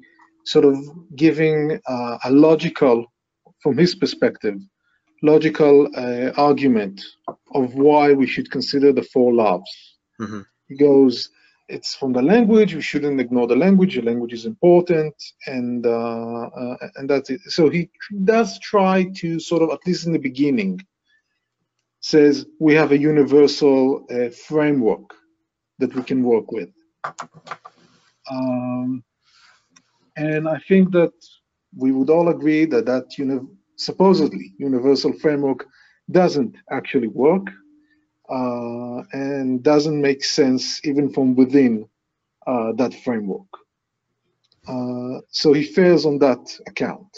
[0.45, 0.78] sort of
[1.16, 3.05] giving uh, a logical,
[3.59, 4.59] from his perspective,
[5.24, 7.01] logical uh, argument
[7.55, 9.71] of why we should consider the four loves.
[10.21, 10.41] Mm-hmm.
[10.67, 11.30] He goes,
[11.69, 12.76] it's from the language.
[12.76, 13.95] We shouldn't ignore the language.
[13.95, 15.15] The language is important,
[15.47, 17.41] and uh, uh, and that's it.
[17.47, 17.89] So he
[18.26, 20.82] does try to sort of, at least in the beginning,
[22.01, 25.13] says we have a universal uh, framework
[25.80, 26.69] that we can work with.
[28.30, 29.03] Um,
[30.17, 31.13] and I think that
[31.76, 33.49] we would all agree that that you know
[33.84, 35.67] supposedly universal framework
[36.09, 37.47] doesn't actually work
[38.29, 41.88] uh, and doesn't make sense even from within
[42.47, 43.47] uh, that framework.
[44.67, 47.17] Uh, so he fails on that account.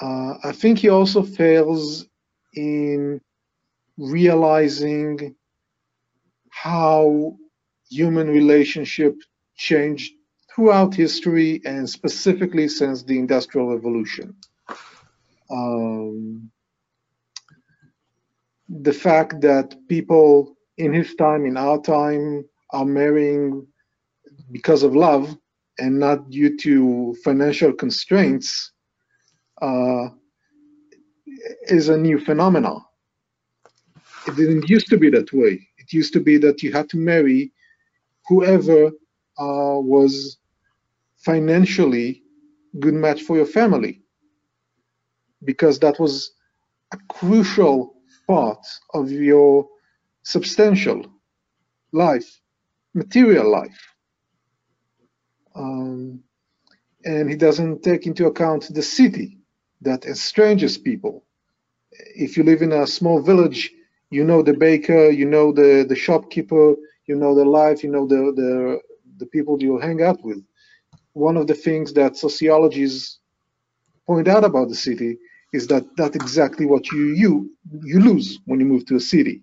[0.00, 2.06] Uh, I think he also fails
[2.54, 3.20] in
[3.98, 5.34] realizing
[6.50, 7.36] how
[7.90, 9.14] human relationship
[9.56, 10.12] changed
[10.54, 14.34] throughout history and specifically since the Industrial Revolution
[15.50, 16.50] um,
[18.68, 23.66] the fact that people in his time, in our time, are marrying
[24.52, 25.36] because of love
[25.78, 28.72] and not due to financial constraints
[29.62, 30.08] uh,
[31.68, 32.82] is a new phenomenon.
[34.26, 35.66] It didn't used to be that way.
[35.78, 37.52] It used to be that you had to marry
[38.28, 40.38] whoever uh, was
[41.18, 42.22] financially
[42.80, 44.02] good match for your family
[45.44, 46.32] because that was
[46.92, 47.94] a crucial
[48.26, 48.64] part
[48.94, 49.68] of your
[50.22, 51.06] substantial
[51.92, 52.40] life,
[52.94, 53.94] material life.
[55.54, 56.20] Um,
[57.04, 59.38] and he doesn't take into account the city
[59.80, 61.24] that estranges people.
[61.90, 63.72] If you live in a small village,
[64.10, 66.74] you know the baker, you know the, the shopkeeper,
[67.06, 68.80] you know the life, you know the, the,
[69.18, 70.42] the people you hang out with.
[71.12, 73.18] One of the things that sociologists
[74.08, 75.18] point out about the city
[75.54, 77.32] is that that's exactly what you you
[77.92, 79.42] you lose when you move to a city.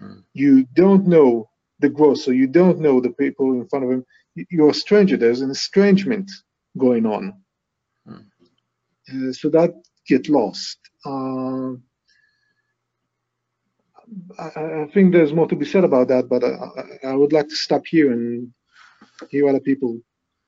[0.00, 0.20] Hmm.
[0.34, 0.52] You
[0.82, 1.50] don't know
[1.80, 4.04] the grocer, you don't know the people in front of him.
[4.36, 5.16] You- You're a stranger.
[5.18, 6.28] There's an estrangement
[6.86, 7.24] going on.
[8.08, 8.24] Hmm.
[9.12, 9.70] Uh, so that
[10.12, 10.78] get lost.
[11.10, 11.72] Uh,
[14.38, 14.48] I,
[14.84, 17.56] I think there's more to be said about that, but I- I would like to
[17.66, 18.52] stop here and
[19.30, 19.92] hear other people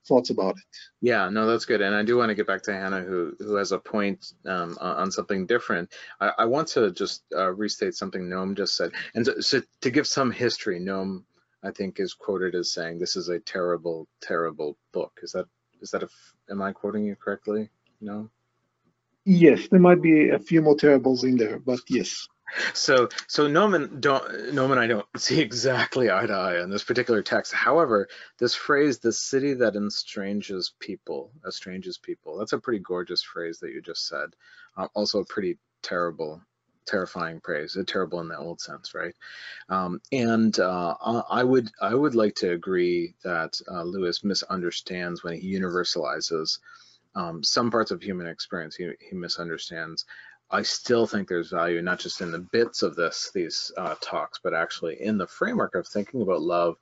[0.09, 0.65] thoughts about it.
[1.03, 1.83] Yeah, no, that's good.
[1.83, 4.79] And I do want to get back to Hannah, who who has a point um,
[4.83, 5.95] on something different.
[6.21, 8.93] I, I want to just uh, restate something Noam just said.
[9.15, 11.25] And so, so to give some history, Noam,
[11.65, 15.47] I think, is quoted as saying, "This is a terrible, terrible book." Is that
[15.83, 16.07] is that a?
[16.07, 17.71] f- Am I quoting you correctly?
[18.03, 18.31] No.
[19.27, 22.27] Yes, there might be a few more terribles in there, but yes.
[22.75, 24.25] So, so Noam and don't
[24.55, 27.53] Noam and I don't see exactly eye to eye on this particular text.
[27.53, 32.39] However, this phrase, "the city that estranges people," estranges people.
[32.39, 34.35] That's a pretty gorgeous phrase that you just said.
[34.77, 36.43] Uh, also, a pretty terrible,
[36.87, 37.77] terrifying phrase.
[37.77, 39.15] A terrible in the old sense, right?
[39.69, 40.95] Um, and uh,
[41.31, 46.59] I would I would like to agree that uh, Lewis misunderstands when he universalizes
[47.15, 48.75] um, some parts of human experience.
[48.77, 50.07] He, he misunderstands.
[50.53, 54.39] I still think there's value not just in the bits of this these uh, talks,
[54.43, 56.77] but actually in the framework of thinking about love,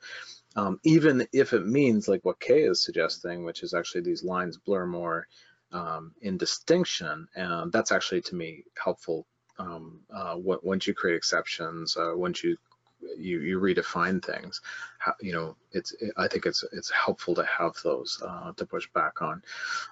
[0.57, 4.57] um, even if it means like what Kay is suggesting, which is actually these lines
[4.57, 5.27] blur more
[5.73, 9.27] um, in distinction, and that's actually to me helpful.
[9.59, 12.57] Um, uh, once you create exceptions, uh, once you
[13.16, 14.61] you you redefine things,
[14.99, 18.89] how, you know, it's I think it's it's helpful to have those uh, to push
[18.95, 19.43] back on.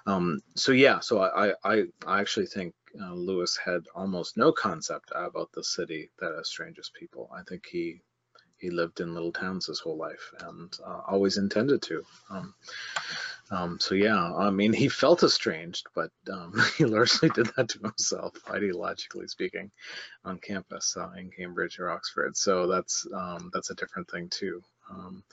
[0.05, 5.11] Um, so yeah, so I, I, I actually think uh, Lewis had almost no concept
[5.13, 7.29] about the city that estranges people.
[7.33, 8.01] I think he
[8.57, 12.03] he lived in little towns his whole life and uh, always intended to.
[12.29, 12.53] Um,
[13.51, 17.79] um, so yeah, I mean, he felt estranged, but um, he largely did that to
[17.79, 19.71] himself, ideologically speaking,
[20.25, 22.35] on campus uh, in Cambridge or Oxford.
[22.37, 24.61] So that's um, that's a different thing too.
[24.89, 25.23] Um,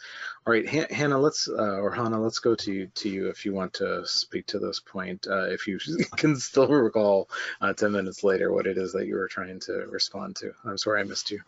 [0.47, 3.45] all right, Han- Hannah, let's uh, or Hannah, let's go to you to you if
[3.45, 5.27] you want to speak to this point.
[5.29, 5.79] Uh, if you
[6.17, 7.29] can still recall
[7.61, 10.53] uh, 10 minutes later what it is that you were trying to respond to.
[10.65, 11.41] I'm sorry I missed you.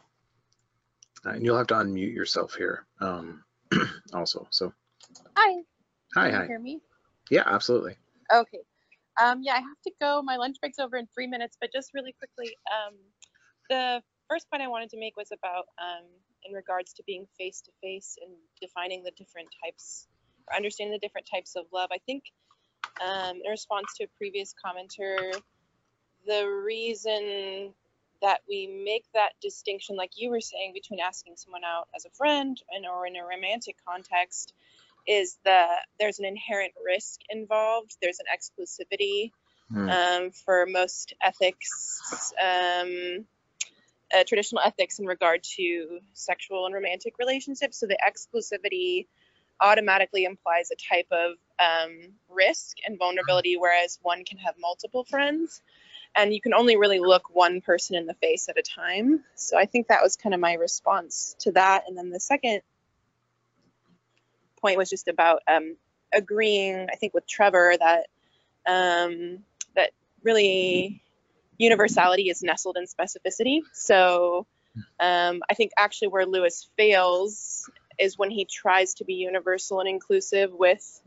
[1.27, 3.45] Uh, and you'll have to unmute yourself here um,
[4.15, 4.47] also.
[4.51, 4.73] So
[5.37, 5.63] Hi,
[6.15, 6.47] hi, can you hi.
[6.47, 6.81] hear me?
[7.31, 7.97] Yeah, absolutely.
[8.33, 8.61] Okay.
[9.21, 10.23] Um, yeah, I have to go.
[10.23, 12.95] My lunch break's over in three minutes, but just really quickly, um,
[13.69, 16.07] the first point I wanted to make was about um,
[16.45, 20.07] in regards to being face to face and defining the different types
[20.49, 21.91] or understanding the different types of love.
[21.93, 22.25] I think
[23.01, 25.33] um, in response to a previous commenter,
[26.27, 27.75] the reason
[28.21, 32.11] that we make that distinction, like you were saying, between asking someone out as a
[32.11, 34.53] friend and or in a romantic context
[35.07, 37.97] is that there's an inherent risk involved.
[38.03, 39.31] There's an exclusivity
[39.71, 39.89] Hmm.
[39.89, 43.27] um, for most ethics, um,
[44.15, 47.79] uh, traditional ethics in regard to sexual and romantic relationships.
[47.79, 49.07] So the exclusivity
[49.61, 55.63] automatically implies a type of um, risk and vulnerability, whereas one can have multiple friends.
[56.15, 59.25] And you can only really look one person in the face at a time.
[59.35, 61.85] So I think that was kind of my response to that.
[61.87, 62.63] And then the second
[64.61, 65.77] point was just about um,
[66.13, 68.07] agreeing, I think, with Trevor that
[68.67, 69.41] um,
[69.75, 69.91] that
[70.23, 71.03] really
[71.59, 73.61] universality is nestled in specificity.
[73.73, 74.47] So
[75.01, 79.89] um, I think actually where Lewis fails is when he tries to be universal and
[79.89, 81.01] inclusive with,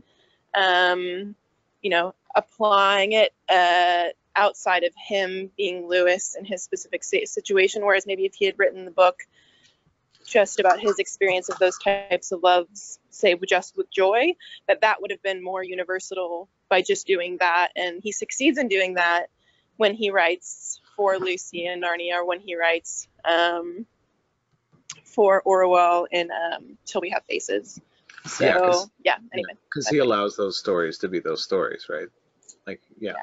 [0.53, 1.35] um,
[1.81, 7.85] you know, applying it uh, outside of him being Lewis and his specific situation.
[7.85, 9.19] Whereas maybe if he had written the book
[10.25, 14.35] just about his experience of those types of loves, say just with joy,
[14.67, 17.69] that that would have been more universal by just doing that.
[17.75, 19.29] And he succeeds in doing that
[19.81, 23.87] when he writes for Lucy and Narnia, or when he writes um,
[25.03, 27.81] for Orual in um, Till We Have Faces.
[28.27, 29.53] So Yeah, 'cause- yeah, anyway.
[29.73, 32.09] Because he allows those stories to be those stories, right?
[32.67, 33.13] Like, yeah,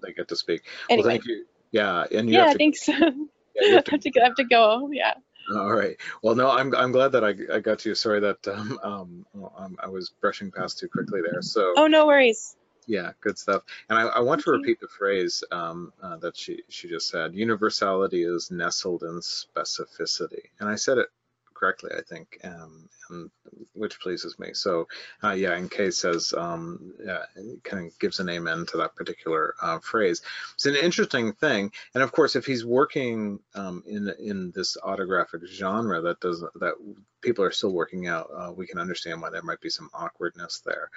[0.00, 0.62] they get to speak.
[0.88, 1.02] Anyway.
[1.02, 1.44] Well, thank you.
[1.72, 2.92] Yeah, and you Yeah, I to, think so.
[2.92, 4.20] yeah, I have to have to go.
[4.22, 4.90] Have to go.
[4.92, 5.14] Yeah.
[5.56, 5.96] All right.
[6.22, 7.94] Well, no, I'm I'm glad that I, I got to you.
[7.96, 9.26] Sorry that um, um,
[9.56, 11.40] um, I was brushing past too quickly there.
[11.42, 12.56] So Oh, no worries.
[12.86, 13.62] Yeah, good stuff.
[13.88, 14.60] And I, I want to Thank you.
[14.62, 17.34] repeat the phrase um, uh, that she she just said.
[17.34, 21.08] Universality is nestled in specificity, and I said it
[21.54, 23.30] correctly, I think, um, and,
[23.74, 24.52] which pleases me.
[24.52, 24.88] So
[25.24, 27.24] uh, yeah, and Kay says um, yeah,
[27.64, 30.22] kind of gives an amen to that particular uh, phrase.
[30.54, 35.46] It's an interesting thing, and of course, if he's working um, in in this autographic
[35.46, 36.74] genre that does that
[37.20, 40.62] people are still working out, uh, we can understand why there might be some awkwardness
[40.64, 40.90] there.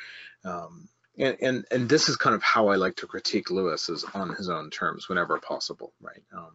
[0.44, 0.88] Um,
[1.18, 4.36] and, and and this is kind of how I like to critique Lewis is on
[4.36, 6.24] his own terms whenever possible, right?
[6.36, 6.54] Um,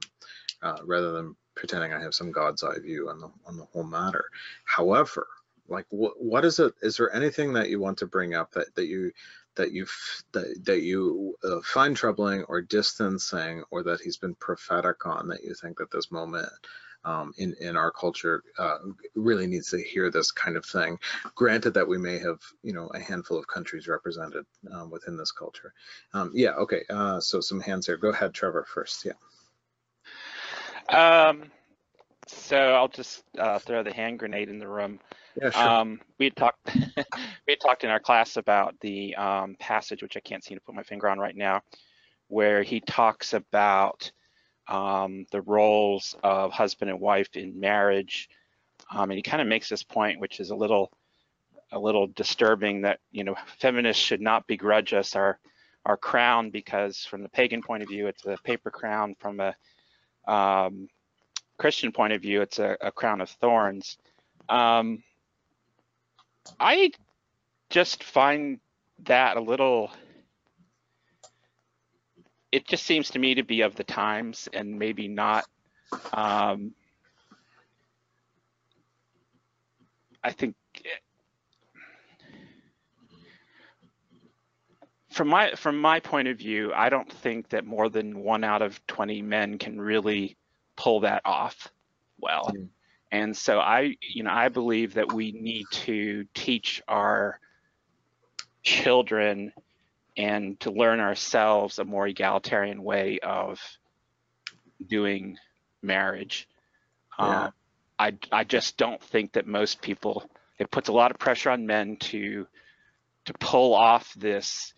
[0.63, 3.85] uh, rather than pretending I have some God's eye view on the on the whole
[3.85, 4.25] matter.
[4.65, 5.27] However,
[5.69, 6.75] like what what is it?
[6.83, 9.13] Is there anything that you want to bring up that that you
[9.57, 9.87] that you
[10.33, 15.45] that, that you uh, find troubling or distancing, or that he's been prophetic on that
[15.45, 16.49] you think that this moment
[17.05, 18.79] um, in in our culture uh,
[19.15, 20.99] really needs to hear this kind of thing.
[21.35, 25.33] Granted that we may have you know a handful of countries represented um, within this
[25.33, 25.73] culture.
[26.13, 26.53] Um, yeah.
[26.53, 26.83] Okay.
[26.89, 27.97] Uh, so some hands here.
[27.97, 28.67] Go ahead, Trevor.
[28.73, 29.05] First.
[29.05, 29.13] Yeah.
[30.89, 31.45] Um,
[32.27, 35.01] so I'll just uh, throw the hand grenade in the room.
[35.41, 35.51] Yeah.
[35.51, 35.69] Sure.
[35.69, 37.03] Um, we had talked we
[37.49, 40.75] had talked in our class about the um, passage, which I can't seem to put
[40.75, 41.63] my finger on right now,
[42.29, 44.11] where he talks about
[44.69, 48.29] um, the roles of husband and wife in marriage,
[48.91, 50.93] um, and he kind of makes this point, which is a little
[51.73, 55.39] a little disturbing, that you know feminists should not begrudge us our
[55.87, 59.15] our crown because from the pagan point of view, it's a paper crown.
[59.19, 59.55] From a
[60.27, 60.89] um,
[61.59, 63.99] Christian point of view, it's a, a crown of thorns.
[64.49, 65.03] Um,
[66.59, 66.93] I
[67.71, 68.61] just find
[69.05, 69.91] that a little.
[72.55, 75.45] It just seems to me to be of the times and maybe not.
[76.13, 76.71] Um,
[80.23, 80.55] I think
[85.11, 88.63] from my from my point of view, I don't think that more than one out
[88.63, 90.37] of 20 men can really
[90.77, 91.73] pull that off
[92.21, 92.53] well.
[92.57, 92.69] Mm.
[93.11, 97.41] And so I, you know, I believe that we need to teach our
[98.63, 99.53] children
[100.17, 103.61] and to learn ourselves a more egalitarian way of
[104.87, 105.39] doing
[105.83, 106.49] marriage.
[107.19, 107.45] Yeah.
[107.45, 107.53] Um,
[107.99, 110.29] I I just don't think that most people.
[110.59, 112.47] It puts a lot of pressure on men to
[113.25, 114.75] to pull off this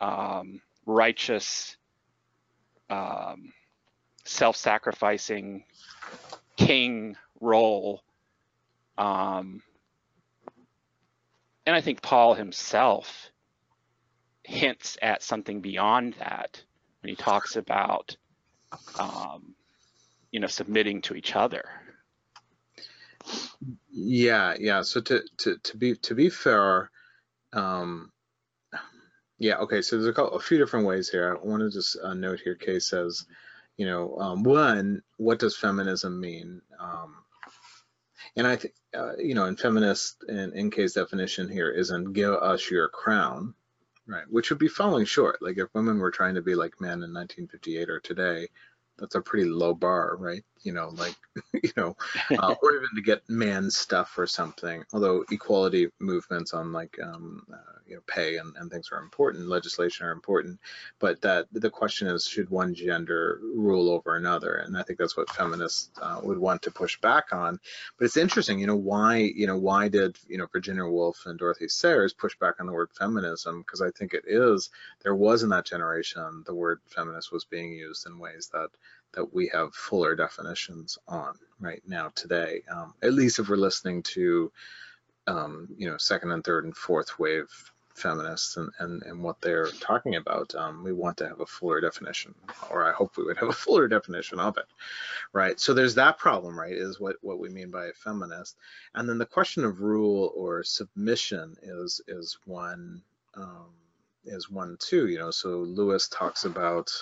[0.00, 1.76] um, righteous,
[2.90, 3.52] um,
[4.24, 5.64] self-sacrificing
[6.56, 8.02] king role.
[8.96, 9.62] Um,
[11.66, 13.30] and I think Paul himself
[14.48, 16.62] hints at something beyond that
[17.02, 18.16] when he talks about,
[18.98, 19.54] um,
[20.32, 21.68] you know, submitting to each other.
[23.92, 24.82] Yeah, yeah.
[24.82, 26.90] So to to to be to be fair,
[27.52, 28.10] um,
[29.38, 29.56] yeah.
[29.58, 29.82] Okay.
[29.82, 31.36] So there's a, couple, a few different ways here.
[31.36, 32.54] I want to just uh, note here.
[32.54, 33.26] Kay says,
[33.76, 36.62] you know, um, one, what does feminism mean?
[36.80, 37.16] Um,
[38.34, 42.32] and I think, uh, you know, in feminist, in, in Kay's definition here isn't give
[42.32, 43.54] us your crown,
[44.08, 44.24] right?
[44.28, 45.40] Which would be falling short.
[45.42, 48.48] Like if women were trying to be like men in 1958 or today,
[48.98, 50.42] that's a pretty low bar, right?
[50.62, 51.14] You know, like,
[51.62, 51.96] you know,
[52.38, 54.84] uh, or even to get man stuff or something.
[54.92, 59.48] Although equality movements on like, um, uh, you know, pay and, and things are important,
[59.48, 60.58] legislation are important,
[60.98, 64.54] but that the question is, should one gender rule over another?
[64.54, 67.58] And I think that's what feminists uh, would want to push back on.
[67.98, 71.38] But it's interesting, you know, why, you know, why did, you know, Virginia Woolf and
[71.38, 73.60] Dorothy Sayers push back on the word feminism?
[73.60, 74.70] Because I think it is,
[75.02, 78.68] there was in that generation, the word feminist was being used in ways that
[79.12, 82.62] that we have fuller definitions on right now today.
[82.70, 84.52] Um, at least if we're listening to,
[85.26, 87.48] um, you know, second and third and fourth wave
[87.94, 91.80] feminists and, and, and what they're talking about, um, we want to have a fuller
[91.80, 92.34] definition,
[92.70, 94.66] or I hope we would have a fuller definition of it,
[95.32, 95.58] right?
[95.58, 98.56] So there's that problem, right, is what, what we mean by a feminist.
[98.94, 103.02] And then the question of rule or submission is, is one,
[103.34, 103.70] um,
[104.24, 106.92] is one too, you know, so Lewis talks about,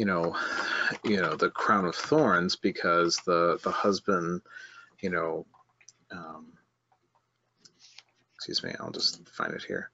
[0.00, 0.34] you know,
[1.04, 4.40] you know, the crown of thorns because the the husband,
[5.02, 5.44] you know,
[6.10, 6.46] um,
[8.34, 9.90] excuse me, I'll just find it here.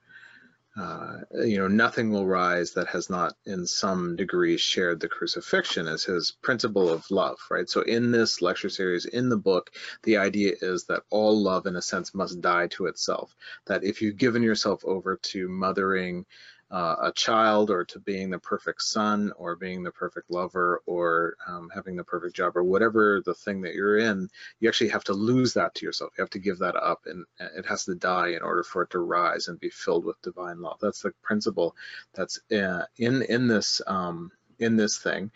[0.76, 5.88] Uh, you know, nothing will rise that has not in some degree shared the crucifixion
[5.88, 7.68] as his principle of love, right?
[7.68, 9.72] So in this lecture series, in the book,
[10.04, 13.34] the idea is that all love in a sense must die to itself.
[13.66, 16.26] That if you've given yourself over to mothering
[16.70, 21.36] uh, a child or to being the perfect son or being the perfect lover or
[21.46, 25.04] um, having the perfect job or whatever the thing that you're in, you actually have
[25.04, 26.12] to lose that to yourself.
[26.16, 28.90] You have to give that up and it has to die in order for it
[28.90, 30.78] to rise and be filled with divine love.
[30.80, 31.76] That's the principle
[32.14, 35.30] that's uh, in in this um, in this thing,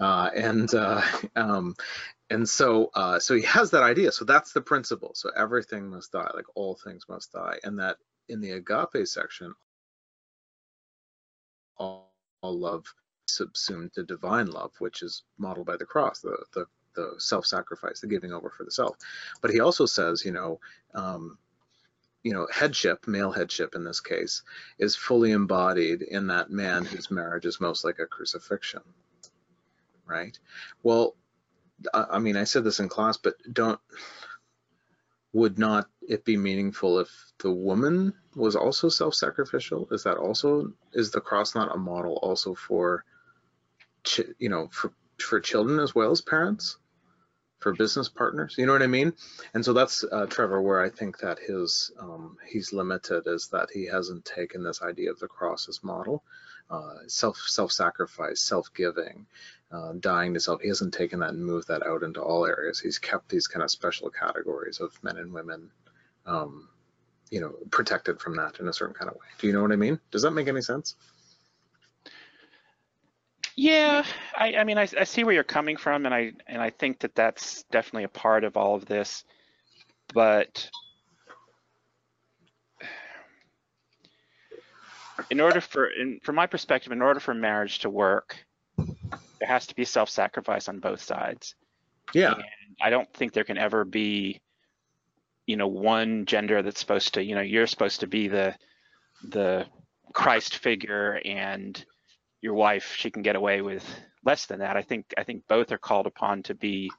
[0.00, 1.02] uh, and uh,
[1.36, 1.76] um,
[2.30, 4.12] and so uh, so he has that idea.
[4.12, 5.12] So that's the principle.
[5.14, 9.54] So everything must die, like all things must die, and that in the agape section,
[12.42, 12.84] all, love
[13.26, 18.06] subsumed to divine love, which is modeled by the cross, the the, the self-sacrifice, the
[18.06, 18.96] giving over for the self.
[19.40, 20.60] But he also says, you know,
[20.94, 21.38] um,
[22.22, 24.42] you know, headship, male headship in this case,
[24.78, 28.82] is fully embodied in that man whose marriage is most like a crucifixion,
[30.06, 30.38] right?
[30.82, 31.16] Well,
[31.92, 33.80] I mean, I said this in class, but don't,
[35.32, 39.88] would not it be meaningful if the woman was also self-sacrificial?
[39.90, 43.04] Is that also, is the cross not a model also for,
[44.38, 46.78] you know, for, for children as well as parents?
[47.62, 48.56] for business partners.
[48.58, 49.12] You know what I mean?
[49.54, 53.68] And so that's uh, Trevor, where I think that his um, he's limited is that
[53.72, 56.24] he hasn't taken this idea of the cross as model,
[56.72, 59.26] uh, self self sacrifice, self giving,
[59.70, 60.62] uh, dying to self.
[60.62, 62.80] He hasn't taken that and moved that out into all areas.
[62.80, 65.70] He's kept these kind of special categories of men and women.
[66.24, 66.68] Um,
[67.30, 69.26] you know, protected from that in a certain kind of way.
[69.38, 69.98] Do you know what I mean?
[70.10, 70.96] Does that make any sense?
[73.56, 74.04] Yeah,
[74.36, 77.00] I, I mean, I, I see where you're coming from, and I and I think
[77.00, 79.24] that that's definitely a part of all of this.
[80.14, 80.68] But
[85.30, 88.36] in order for, in, from my perspective, in order for marriage to work,
[88.76, 91.54] there has to be self-sacrifice on both sides.
[92.14, 92.34] Yeah.
[92.34, 92.44] And
[92.80, 94.40] I don't think there can ever be,
[95.46, 98.54] you know, one gender that's supposed to, you know, you're supposed to be the
[99.28, 99.66] the
[100.12, 101.84] Christ figure and
[102.40, 103.84] your wife she can get away with
[104.24, 104.76] less than that.
[104.76, 106.90] I think I think both are called upon to be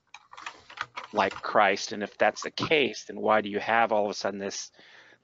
[1.11, 4.15] like Christ, and if that's the case, then why do you have all of a
[4.15, 4.71] sudden this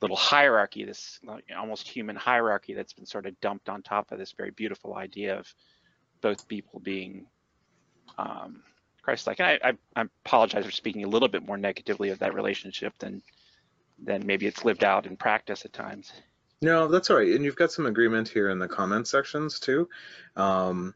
[0.02, 1.20] little hierarchy, this
[1.58, 5.38] almost human hierarchy that's been sort of dumped on top of this very beautiful idea
[5.38, 5.54] of
[6.22, 7.28] both people being
[8.18, 8.64] um,
[9.02, 9.39] Christ-like?
[9.39, 12.93] And I, I, I apologize for speaking a little bit more negatively of that relationship
[13.00, 13.22] than
[14.02, 16.14] than maybe it's lived out in practice at times.
[16.62, 17.34] No, that's all right.
[17.34, 19.89] And you've got some agreement here in the comment sections too.
[20.38, 20.93] Um,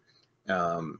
[0.47, 0.99] um,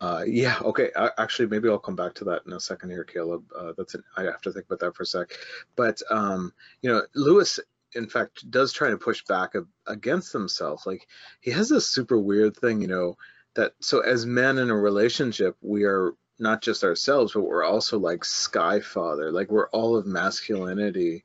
[0.00, 0.90] uh, yeah, okay.
[0.96, 3.44] I, actually, maybe I'll come back to that in a second here, Caleb.
[3.56, 5.30] Uh, that's an, I have to think about that for a sec.
[5.76, 7.58] But um, you know, Lewis,
[7.94, 10.86] in fact, does try to push back a, against himself.
[10.86, 11.06] Like
[11.40, 13.16] he has this super weird thing, you know,
[13.54, 17.98] that so as men in a relationship, we are not just ourselves, but we're also
[17.98, 19.32] like Sky Father.
[19.32, 21.24] Like we're all of masculinity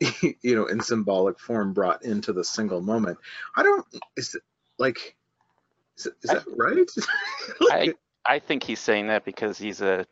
[0.42, 3.18] you know, in symbolic form brought into the single moment.
[3.56, 3.86] I don't,
[4.16, 4.36] is
[4.78, 5.16] like,
[6.06, 6.88] is, is that right?
[7.70, 7.94] I,
[8.26, 10.06] I think he's saying that because he's a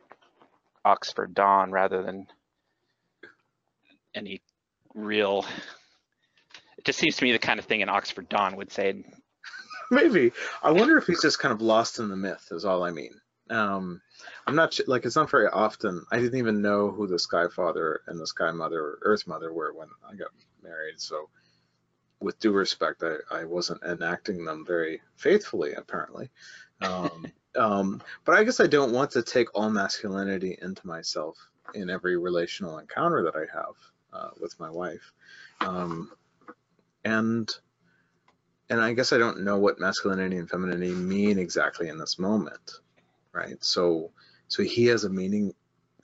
[0.84, 2.26] Oxford Don rather than
[4.14, 4.40] any
[4.94, 5.44] real,
[6.76, 9.04] it just seems to me the kind of thing an Oxford Don would say.
[9.90, 10.32] Maybe.
[10.62, 13.20] I wonder if he's just kind of lost in the myth is all I mean.
[13.50, 14.02] Um,
[14.46, 16.04] I'm not like it's not very often.
[16.10, 19.72] I didn't even know who the Sky Father and the Sky Mother Earth Mother were
[19.72, 20.28] when I got
[20.62, 21.00] married.
[21.00, 21.28] So,
[22.20, 26.30] with due respect, I, I wasn't enacting them very faithfully, apparently.
[26.80, 27.26] Um,
[27.56, 31.36] um, but I guess I don't want to take all masculinity into myself
[31.74, 33.74] in every relational encounter that I have
[34.12, 35.12] uh, with my wife.
[35.60, 36.12] Um,
[37.04, 37.50] and
[38.70, 42.80] and I guess I don't know what masculinity and femininity mean exactly in this moment
[43.38, 43.62] right?
[43.64, 44.10] So
[44.48, 45.54] so he has a meaning.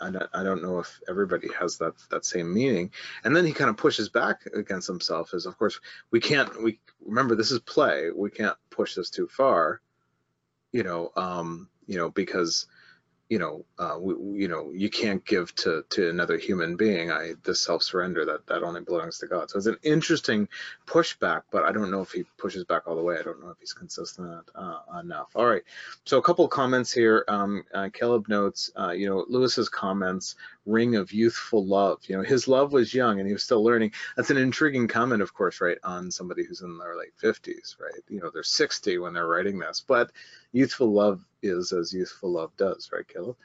[0.05, 2.90] I don't, I don't know if everybody has that that same meaning.
[3.24, 5.32] And then he kind of pushes back against himself.
[5.32, 6.62] as of course we can't.
[6.62, 8.10] We remember this is play.
[8.14, 9.81] We can't push this too far.
[10.72, 12.66] You know, um, you know because
[13.28, 17.10] you know, uh, we, you know, you can't give to to another human being.
[17.10, 19.51] I the self surrender that that only belongs to God.
[19.51, 20.48] So it's an interesting
[20.86, 23.16] pushback, but I don't know if he pushes back all the way.
[23.18, 25.28] I don't know if he's consistent uh, enough.
[25.34, 25.62] All right,
[26.05, 27.24] so a couple comments here.
[27.26, 30.36] Um, uh, Caleb notes, uh, you know, Lewis's comments
[30.66, 32.01] ring of youthful love.
[32.07, 33.93] You know, his love was young and he was still learning.
[34.16, 38.03] That's an intriguing comment, of course, right, on somebody who's in their late 50s, right?
[38.09, 40.11] You know, they're 60 when they're writing this, but
[40.53, 43.36] youthful love is as youthful love does, right, Caleb?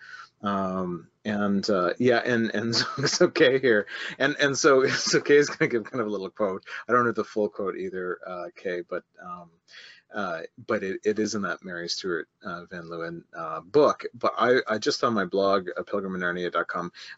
[0.42, 3.88] Um, and uh, yeah, and and so it's okay here,
[4.18, 6.64] and and so it's okay is to give kind of a little quote.
[6.88, 9.50] I don't know the full quote either, uh, Kay, but um,
[10.14, 14.06] uh, but it, it is in that Mary Stewart uh, Van Leeuwen uh, book.
[14.14, 15.84] But I, I just on my blog, uh,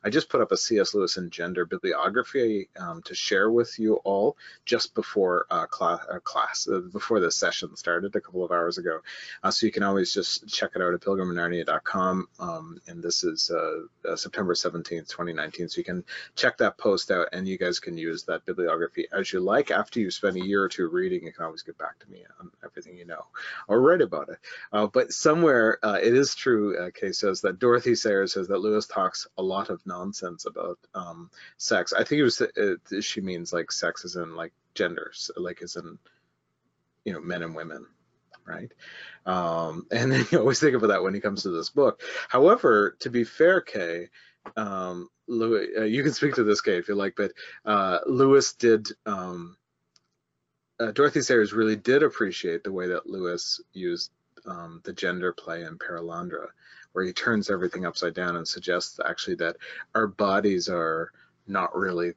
[0.04, 0.94] I just put up a C.S.
[0.94, 4.36] Lewis and gender bibliography um, to share with you all
[4.66, 9.00] just before uh, uh, class before the session started a couple of hours ago.
[9.50, 12.28] so you can always just check it out at pilgriminarnia.com.
[12.40, 13.52] Um, and this is
[14.16, 15.70] September 17th, 2019.
[15.70, 16.04] So you can
[16.36, 19.72] check that post out and you guys can use that bibliography as you like.
[19.72, 22.24] After you spend a year or two reading, you can always get back to me
[22.40, 23.26] on everything everything you know
[23.68, 24.38] or write about it.
[24.72, 28.60] Uh, but somewhere uh, it is true, uh, Kay says that Dorothy Sayers says that
[28.60, 31.94] Lewis talks a lot of nonsense about um, sex.
[31.94, 35.76] I think it was, uh, she means like sex as in like genders, like as
[35.76, 35.98] in,
[37.06, 37.86] you know, men and women
[38.44, 38.72] right?
[39.26, 42.02] Um, and then you always think about that when he comes to this book.
[42.28, 44.10] However, to be fair, Kay,
[44.58, 47.32] um, Louis, uh, you can speak to this, Kay, if you like, but
[47.66, 49.56] uh, Lewis did um,
[50.82, 54.12] uh, Dorothy Sayers really did appreciate the way that Lewis used
[54.46, 56.48] um, the gender play in Perelandra,
[56.94, 59.58] where he turns everything upside down and suggests actually that
[59.94, 61.12] our bodies are
[61.46, 62.14] not really,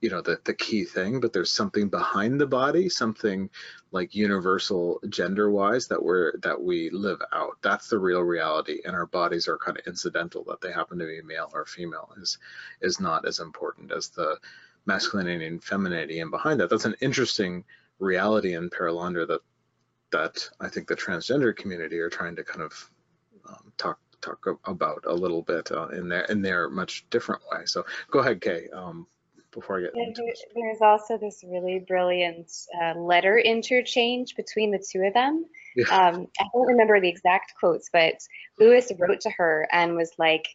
[0.00, 3.50] you know, the, the key thing, but there's something behind the body, something
[3.90, 7.56] like universal gender-wise that we're that we live out.
[7.62, 10.44] That's the real reality, and our bodies are kind of incidental.
[10.44, 12.38] That they happen to be male or female is
[12.80, 14.38] is not as important as the
[14.84, 16.20] masculinity and femininity.
[16.20, 17.64] And behind that, that's an interesting
[17.98, 19.40] reality in Perelandra that
[20.12, 22.90] that I think the transgender community are trying to kind of
[23.48, 27.66] um, talk talk about a little bit uh, in their in their much different way.
[27.66, 28.68] So go ahead, Kay.
[28.72, 29.06] Um,
[29.52, 30.12] before I get there,
[30.54, 35.46] there's also this really brilliant uh, letter interchange between the two of them.
[35.74, 35.86] Yeah.
[35.86, 38.14] Um, I don't remember the exact quotes, but
[38.58, 40.46] Lewis wrote to her and was like,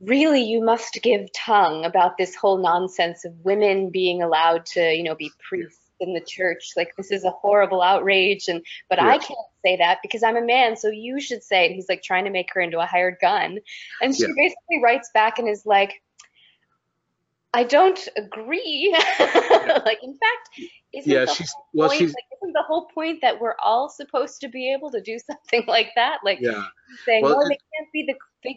[0.00, 5.02] really you must give tongue about this whole nonsense of women being allowed to you
[5.02, 6.72] know be priests in the church.
[6.76, 9.08] Like this is a horrible outrage and but yeah.
[9.08, 12.02] i can't say that because i'm a man so you should say and he's like
[12.02, 13.58] trying to make her into a hired gun.
[14.02, 14.28] And she yeah.
[14.36, 16.02] basically writes back and is like
[17.54, 18.96] i don't agree.
[19.84, 22.86] Like in fact isn't yeah, the she's, whole well, point, she's, like, isn't the whole
[22.92, 26.18] point that we're all supposed to be able to do something like that?
[26.24, 26.64] Like yeah.
[27.04, 28.14] saying well, they can't be the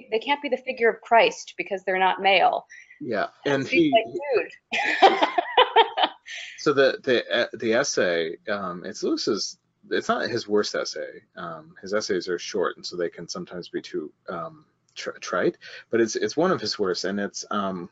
[0.09, 2.65] they can't be the figure of christ because they're not male.
[3.01, 4.05] Yeah and, and he like,
[6.57, 9.57] so the the the essay, um, it's Lewis's.
[9.91, 11.23] It's not his worst essay.
[11.35, 14.63] Um, his essays are short, and so they can sometimes be too um,
[14.95, 15.57] trite.
[15.89, 17.89] But it's it's one of his worst, and it's um,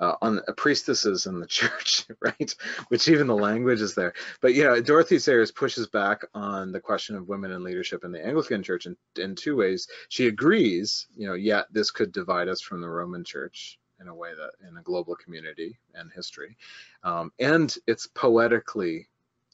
[0.00, 2.54] uh, on priestesses in the church, right?
[2.88, 4.14] Which even the language is there.
[4.40, 8.12] But you know, Dorothy Sayers pushes back on the question of women in leadership in
[8.12, 9.88] the Anglican Church in in two ways.
[10.08, 14.14] She agrees, you know, yeah, this could divide us from the Roman Church in a
[14.14, 16.56] way that in a global community and history.
[17.04, 19.08] Um, and it's poetically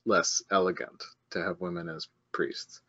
[0.04, 2.80] less elegant to have women as priests.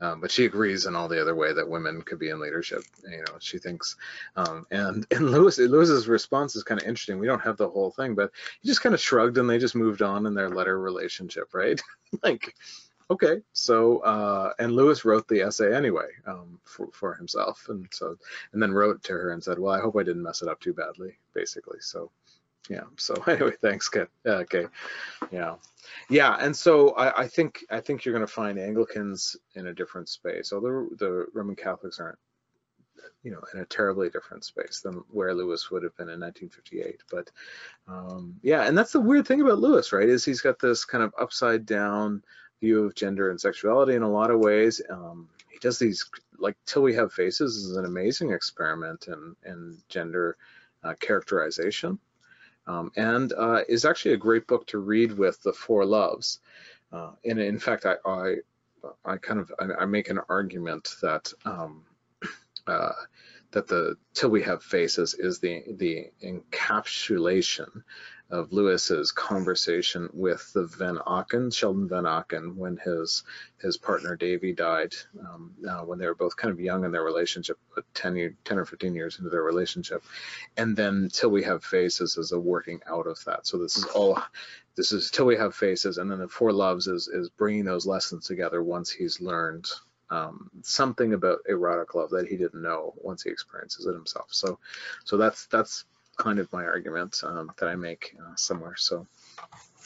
[0.00, 2.84] Um, but she agrees in all the other way that women could be in leadership.
[3.02, 3.96] You know, she thinks,
[4.36, 7.18] um, and and Lewis Lewis's response is kind of interesting.
[7.18, 8.30] We don't have the whole thing, but
[8.60, 11.80] he just kind of shrugged and they just moved on in their letter relationship, right?
[12.22, 12.54] like,
[13.10, 18.16] okay, so uh, and Lewis wrote the essay anyway um, for, for himself, and so
[18.52, 20.60] and then wrote to her and said, well, I hope I didn't mess it up
[20.60, 21.80] too badly, basically.
[21.80, 22.10] So
[22.68, 22.84] yeah.
[22.96, 23.90] So anyway, thanks.
[23.96, 24.66] Uh, okay,
[25.30, 25.54] yeah,
[26.10, 29.74] yeah, and so I, I think I think you're going to find Anglicans in a
[29.74, 32.18] different space, although the Roman Catholics aren't
[33.22, 37.02] you know, in a terribly different space than where Lewis would have been in 1958.
[37.10, 37.30] But
[37.88, 40.08] um, yeah, and that's the weird thing about Lewis, right?
[40.08, 42.22] Is he's got this kind of upside down
[42.60, 44.80] view of gender and sexuality in a lot of ways.
[44.90, 46.08] Um, he does these
[46.38, 50.36] like till we have faces is an amazing experiment in in gender
[50.84, 51.98] uh, characterization,
[52.66, 56.40] um, and uh, is actually a great book to read with the Four Loves.
[56.92, 58.36] Uh, and in fact, I, I
[59.04, 61.84] I kind of I, I make an argument that um,
[62.66, 62.92] uh,
[63.50, 67.82] that the till we have faces is the the encapsulation
[68.30, 73.24] of Lewis's conversation with the Vanauken, Sheldon Vanauken, when his
[73.60, 77.02] his partner Davy died, um, uh, when they were both kind of young in their
[77.02, 77.58] relationship,
[77.94, 80.04] 10, 10 or 15 years into their relationship,
[80.56, 83.46] and then Till We Have Faces is a working out of that.
[83.46, 84.20] So this is all,
[84.76, 87.86] this is Till We Have Faces, and then the Four Loves is is bringing those
[87.86, 89.66] lessons together once he's learned
[90.10, 94.28] um, something about erotic love that he didn't know once he experiences it himself.
[94.30, 94.58] So,
[95.04, 95.84] so that's that's
[96.18, 98.74] kind of my argument um, that I make uh, somewhere.
[98.76, 99.06] So,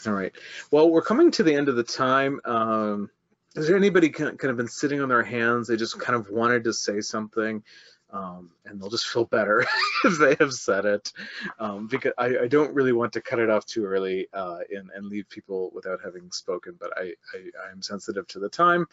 [0.06, 0.32] all right.
[0.70, 2.40] Well, we're coming to the end of the time.
[2.44, 3.10] Um,
[3.54, 5.68] is there anybody kind of been sitting on their hands?
[5.68, 7.62] They just kind of wanted to say something.
[8.12, 9.64] um, and they'll just feel better
[10.04, 11.12] if they have said it.
[11.58, 14.90] Um, because I, I, don't really want to cut it off too early uh, and,
[14.94, 18.86] and, leave people without having spoken, but I, I, I'm sensitive to the time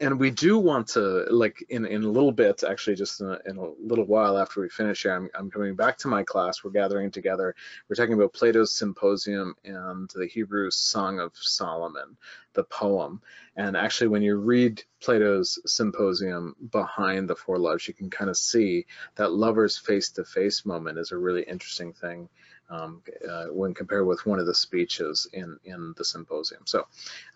[0.00, 3.38] and we do want to like in in a little bit actually just in a,
[3.44, 6.64] in a little while after we finish here I'm, I'm, coming back to my class.
[6.64, 7.54] We're gathering together.
[7.88, 12.16] We're talking about plato's symposium and the hebrew song of solomon
[12.54, 13.20] the poem.
[13.56, 18.38] And actually when you read plato's symposium behind the four loves you can kind of
[18.38, 18.86] see
[19.16, 22.28] that lovers face to face moment is a really interesting thing
[22.70, 26.62] um, uh, when compared with one of the speeches in, in the symposium.
[26.66, 26.86] So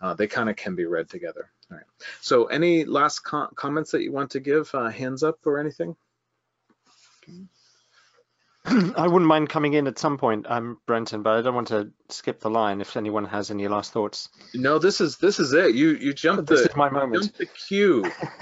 [0.01, 1.49] uh, they kind of can be read together.
[1.71, 1.85] All right.
[2.21, 4.69] So any last com comments that you want to give?
[4.73, 5.95] Uh, hands up or anything?
[8.65, 10.45] I wouldn't mind coming in at some point.
[10.49, 12.81] I'm Brenton, but I don't want to skip the line.
[12.81, 14.29] If anyone has any last thoughts.
[14.53, 15.75] No, this is this is it.
[15.75, 17.23] You you jumped this the is my moment.
[17.23, 18.03] Jumped the queue.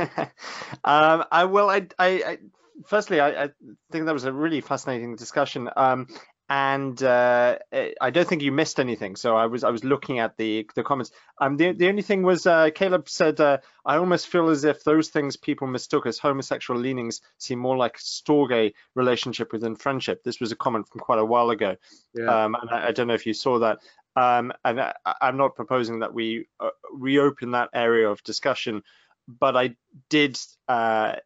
[0.83, 2.37] um, I well, I, I, I
[2.85, 3.49] firstly, I, I,
[3.91, 5.69] think that was a really fascinating discussion.
[5.75, 6.07] Um,
[6.49, 9.15] and uh, eh, I don't think you missed anything.
[9.17, 11.11] So I was I was looking at the the comments.
[11.39, 14.83] Um, the the only thing was uh, Caleb said uh, I almost feel as if
[14.83, 20.23] those things people mistook as homosexual leanings seem more like storge relationship within friendship.
[20.23, 21.75] This was a comment from quite a while ago.
[22.13, 22.45] Yeah.
[22.45, 23.79] Um, and I, I, don't know if you saw that.
[24.15, 28.81] Um, and I, am not proposing that we uh, reopen that area of discussion,
[29.27, 29.75] but I
[30.09, 31.17] did uh,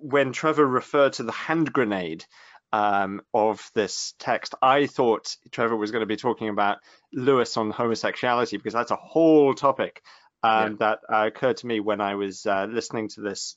[0.00, 2.24] when Trevor referred to the hand grenade
[2.72, 6.78] um, of this text, I thought Trevor was going to be talking about
[7.12, 10.02] Lewis on homosexuality because that's a whole topic
[10.42, 10.76] um, yeah.
[10.80, 13.56] that uh, occurred to me when I was uh, listening to this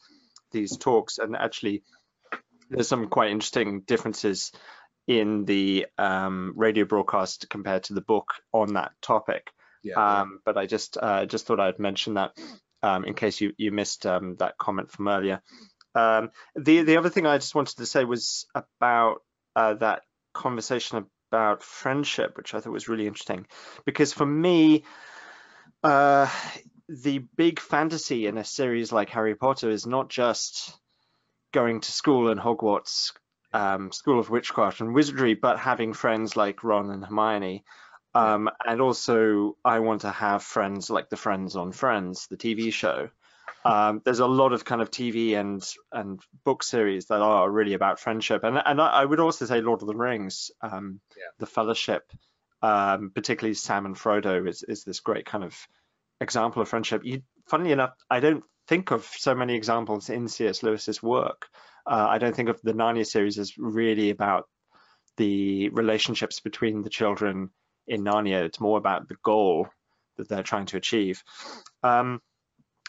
[0.51, 1.17] these talks.
[1.17, 1.83] And actually,
[2.69, 4.51] there's some quite interesting differences
[5.07, 9.51] in the um, radio broadcast compared to the book on that topic.
[9.83, 12.37] Yeah, um, but I just uh, just thought I'd mention that
[12.83, 15.41] um, in case you you missed um, that comment from earlier.
[15.95, 19.21] Um, the the other thing I just wanted to say was about
[19.55, 20.03] uh, that
[20.33, 23.47] conversation about friendship, which I thought was really interesting,
[23.85, 24.83] because for me,
[25.83, 26.29] uh,
[26.87, 30.77] the big fantasy in a series like Harry Potter is not just
[31.53, 33.13] going to school in Hogwarts,
[33.53, 37.63] um, School of Witchcraft and Wizardry, but having friends like Ron and Hermione.
[38.13, 42.73] Um, and also, I want to have friends like the Friends on Friends, the TV
[42.73, 43.09] show.
[43.63, 47.73] Um, there's a lot of kind of TV and and book series that are really
[47.73, 51.23] about friendship, and and I would also say Lord of the Rings, um, yeah.
[51.39, 52.11] the Fellowship,
[52.61, 55.55] um, particularly Sam and Frodo is is this great kind of
[56.19, 57.03] example of friendship.
[57.03, 60.63] You, funnily enough, I don't think of so many examples in C.S.
[60.63, 61.47] Lewis's work.
[61.85, 64.47] Uh, I don't think of the Narnia series as really about
[65.17, 67.49] the relationships between the children
[67.87, 68.43] in Narnia.
[68.43, 69.67] It's more about the goal
[70.17, 71.23] that they're trying to achieve.
[71.83, 72.21] Um,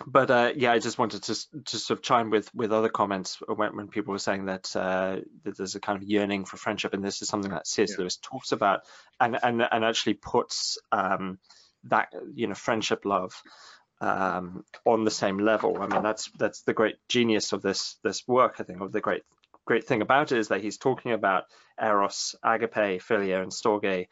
[0.06, 3.38] but uh, yeah, I just wanted to to sort of chime with with other comments
[3.46, 6.94] when, when people were saying that, uh, that there's a kind of yearning for friendship,
[6.94, 7.90] and this is something that C.S.
[7.90, 7.96] Yeah.
[8.00, 8.82] Lewis talks about,
[9.20, 11.38] and and and actually puts um,
[11.84, 13.42] that you know friendship love
[14.00, 15.80] um, on the same level.
[15.80, 18.56] I mean, that's that's the great genius of this this work.
[18.58, 19.22] I think of the great
[19.64, 21.44] great thing about it is that he's talking about
[21.80, 24.08] eros, agape, philia, and storge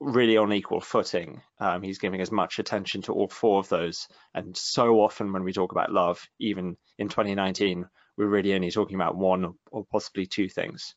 [0.00, 1.42] really on equal footing.
[1.58, 4.08] Um, he's giving as much attention to all four of those.
[4.34, 8.96] And so often when we talk about love, even in 2019, we're really only talking
[8.96, 10.94] about one or possibly two things.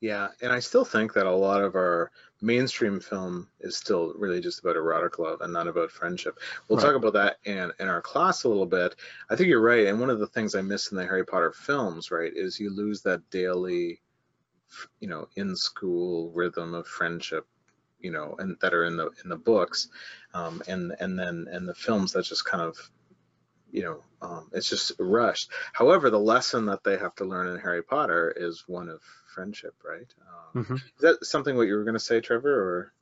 [0.00, 4.40] Yeah, and I still think that a lot of our mainstream film is still really
[4.40, 6.40] just about erotic love and not about friendship.
[6.66, 6.86] We'll right.
[6.86, 8.96] talk about that in, in our class a little bit.
[9.30, 9.86] I think you're right.
[9.86, 12.74] And one of the things I miss in the Harry Potter films, right, is you
[12.74, 14.00] lose that daily,
[14.98, 17.46] you know, in school rhythm of friendship
[18.02, 19.88] you know, and that are in the in the books,
[20.34, 22.76] um, and and then and the films that just kind of,
[23.70, 25.50] you know, um, it's just rushed.
[25.72, 29.00] However, the lesson that they have to learn in Harry Potter is one of
[29.34, 30.12] friendship, right?
[30.54, 30.74] Um, mm-hmm.
[30.74, 32.52] Is that something what you were going to say, Trevor?
[32.52, 32.92] Or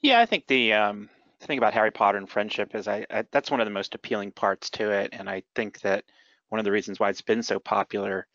[0.00, 1.08] yeah, I think the um,
[1.40, 4.32] thing about Harry Potter and friendship is I, I that's one of the most appealing
[4.32, 6.04] parts to it, and I think that
[6.48, 8.26] one of the reasons why it's been so popular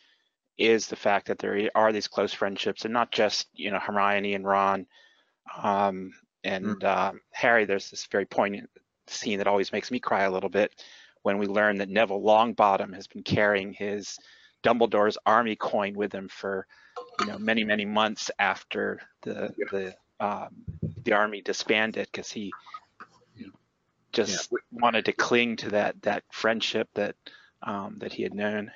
[0.58, 4.36] is the fact that there are these close friendships and not just you know Hermione
[4.36, 4.88] and Ron
[5.62, 6.14] um,
[6.44, 8.70] and uh, Harry, there's this very poignant
[9.08, 10.84] scene that always makes me cry a little bit
[11.24, 14.18] when we learn that Neville Longbottom has been carrying his
[14.64, 16.68] Dumbledore's army coin with him for
[17.20, 19.66] you know many many months after the yeah.
[19.72, 20.50] the um,
[21.04, 22.52] the army disbanded because he
[24.12, 24.58] just yeah.
[24.72, 27.16] wanted to cling to that that friendship that
[27.62, 28.72] um, that he had known.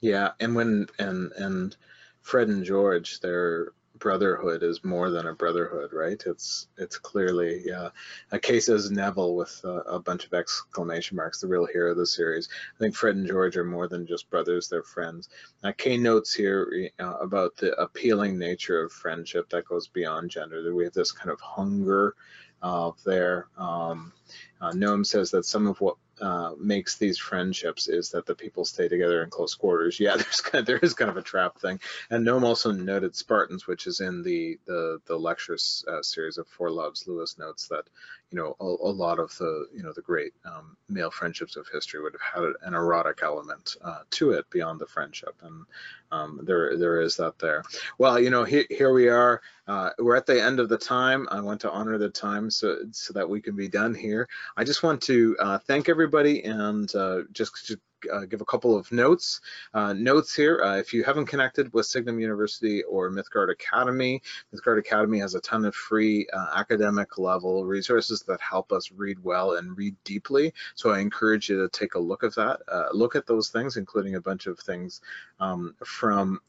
[0.00, 1.76] Yeah, and when and and
[2.22, 6.20] Fred and George, they're brotherhood is more than a brotherhood, right?
[6.26, 7.90] It's it's clearly yeah,
[8.32, 12.06] a case as Neville with a bunch of exclamation marks, the real hero of the
[12.06, 12.48] series.
[12.74, 15.28] I think Fred and George are more than just brothers; they're friends.
[15.62, 20.62] Uh, Kay notes here uh, about the appealing nature of friendship that goes beyond gender.
[20.62, 22.14] That we have this kind of hunger
[22.62, 23.48] uh, there.
[23.56, 24.12] Um,
[24.60, 28.64] uh, Noam says that some of what uh, makes these friendships is that the people
[28.64, 29.98] stay together in close quarters.
[29.98, 31.80] Yeah, there's kind of, there is kind of a trap thing.
[32.10, 36.46] And Noam also noted Spartans, which is in the the the lectures uh, series of
[36.48, 37.06] Four Loves.
[37.06, 37.88] Lewis notes that
[38.30, 41.66] you know a, a lot of the you know the great um, male friendships of
[41.72, 45.64] history would have had an erotic element uh, to it beyond the friendship, and
[46.12, 47.62] um, there there is that there.
[47.98, 49.42] Well, you know here, here we are.
[49.66, 51.28] Uh, we're at the end of the time.
[51.30, 54.28] I want to honor the time so so that we can be done here.
[54.56, 57.80] I just want to uh, thank everybody and uh, just to
[58.12, 59.40] uh, give a couple of notes.
[59.74, 64.22] Uh, notes here, uh, if you haven't connected with Signum University or Mythgard Academy,
[64.54, 69.22] Mythgard Academy has a ton of free uh, academic level resources that help us read
[69.22, 70.52] well and read deeply.
[70.74, 72.60] So I encourage you to take a look at that,
[72.92, 75.00] look at those things, including a bunch of things
[75.40, 76.40] um, from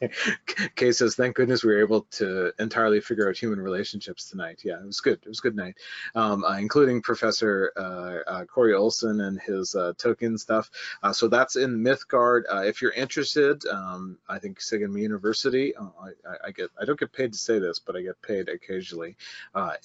[0.76, 4.60] Kay says, thank goodness we were able to entirely figure out human relationships tonight.
[4.64, 5.18] Yeah, it was good.
[5.22, 5.76] It was good night,
[6.14, 10.70] um, uh, including Professor uh, uh, Corey Olsen and his Tolkien stuff.
[11.02, 12.42] Uh, so that's in Mythgard.
[12.50, 17.12] Uh, if you're interested, um, I think Signum University, I, I, get, I don't get
[17.12, 19.16] paid to say this, but I get paid occasionally,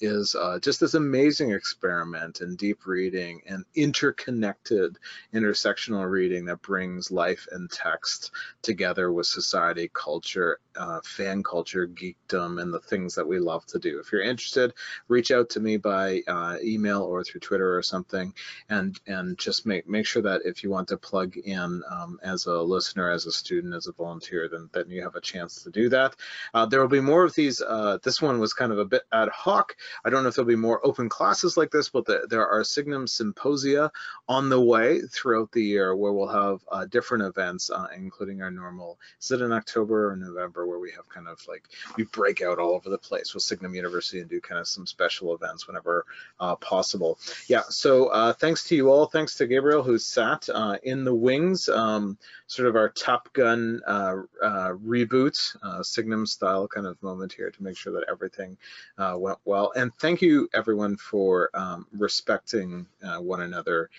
[0.00, 4.98] is just this amazing experiment in deep reading and interconnected
[5.32, 8.30] intersectional reading that brings life and text
[8.62, 13.78] together with society culture, uh, fan culture, geekdom, and the things that we love to
[13.78, 13.98] do.
[13.98, 14.72] If you're interested,
[15.08, 18.32] reach out to me by uh, email or through Twitter or something,
[18.68, 22.46] and and just make make sure that if you want to plug in um, as
[22.46, 25.70] a listener, as a student, as a volunteer, then then you have a chance to
[25.70, 26.16] do that.
[26.52, 27.60] Uh, there will be more of these.
[27.60, 29.76] Uh, this one was kind of a bit ad hoc.
[30.04, 32.64] I don't know if there'll be more open classes like this, but the, there are
[32.64, 33.90] Signum symposia
[34.28, 38.50] on the way throughout the year where we'll have uh, different events, uh, including our
[38.50, 38.98] normal.
[39.20, 39.74] Is it in October?
[39.74, 41.64] October or November where we have kind of like
[41.96, 44.86] we break out all over the place with Signum University and do kind of some
[44.86, 46.06] special events whenever
[46.40, 47.18] uh, possible.
[47.48, 49.06] Yeah, so uh, thanks to you all.
[49.06, 53.80] Thanks to Gabriel who sat uh, in the wings, um, sort of our Top Gun
[53.86, 58.56] uh, uh, reboot, uh, Signum style kind of moment here to make sure that everything
[58.98, 59.72] went well.
[59.76, 62.86] And thank you everyone for um, respecting
[63.18, 63.90] one another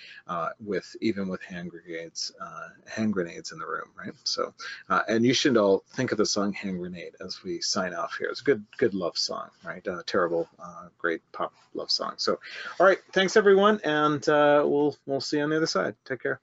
[0.59, 2.31] with even with hand grenades,
[2.87, 4.13] hand grenades in the room, right?
[4.23, 4.53] So,
[4.89, 8.29] and you should all think of the song Hand Grenade as we sign off here.
[8.29, 9.85] It's a good, good love song, right?
[9.87, 12.13] Uh, terrible, uh, great pop love song.
[12.17, 12.39] So,
[12.79, 15.95] all right, thanks everyone, and uh, we'll we'll see you on the other side.
[16.05, 16.39] Take care.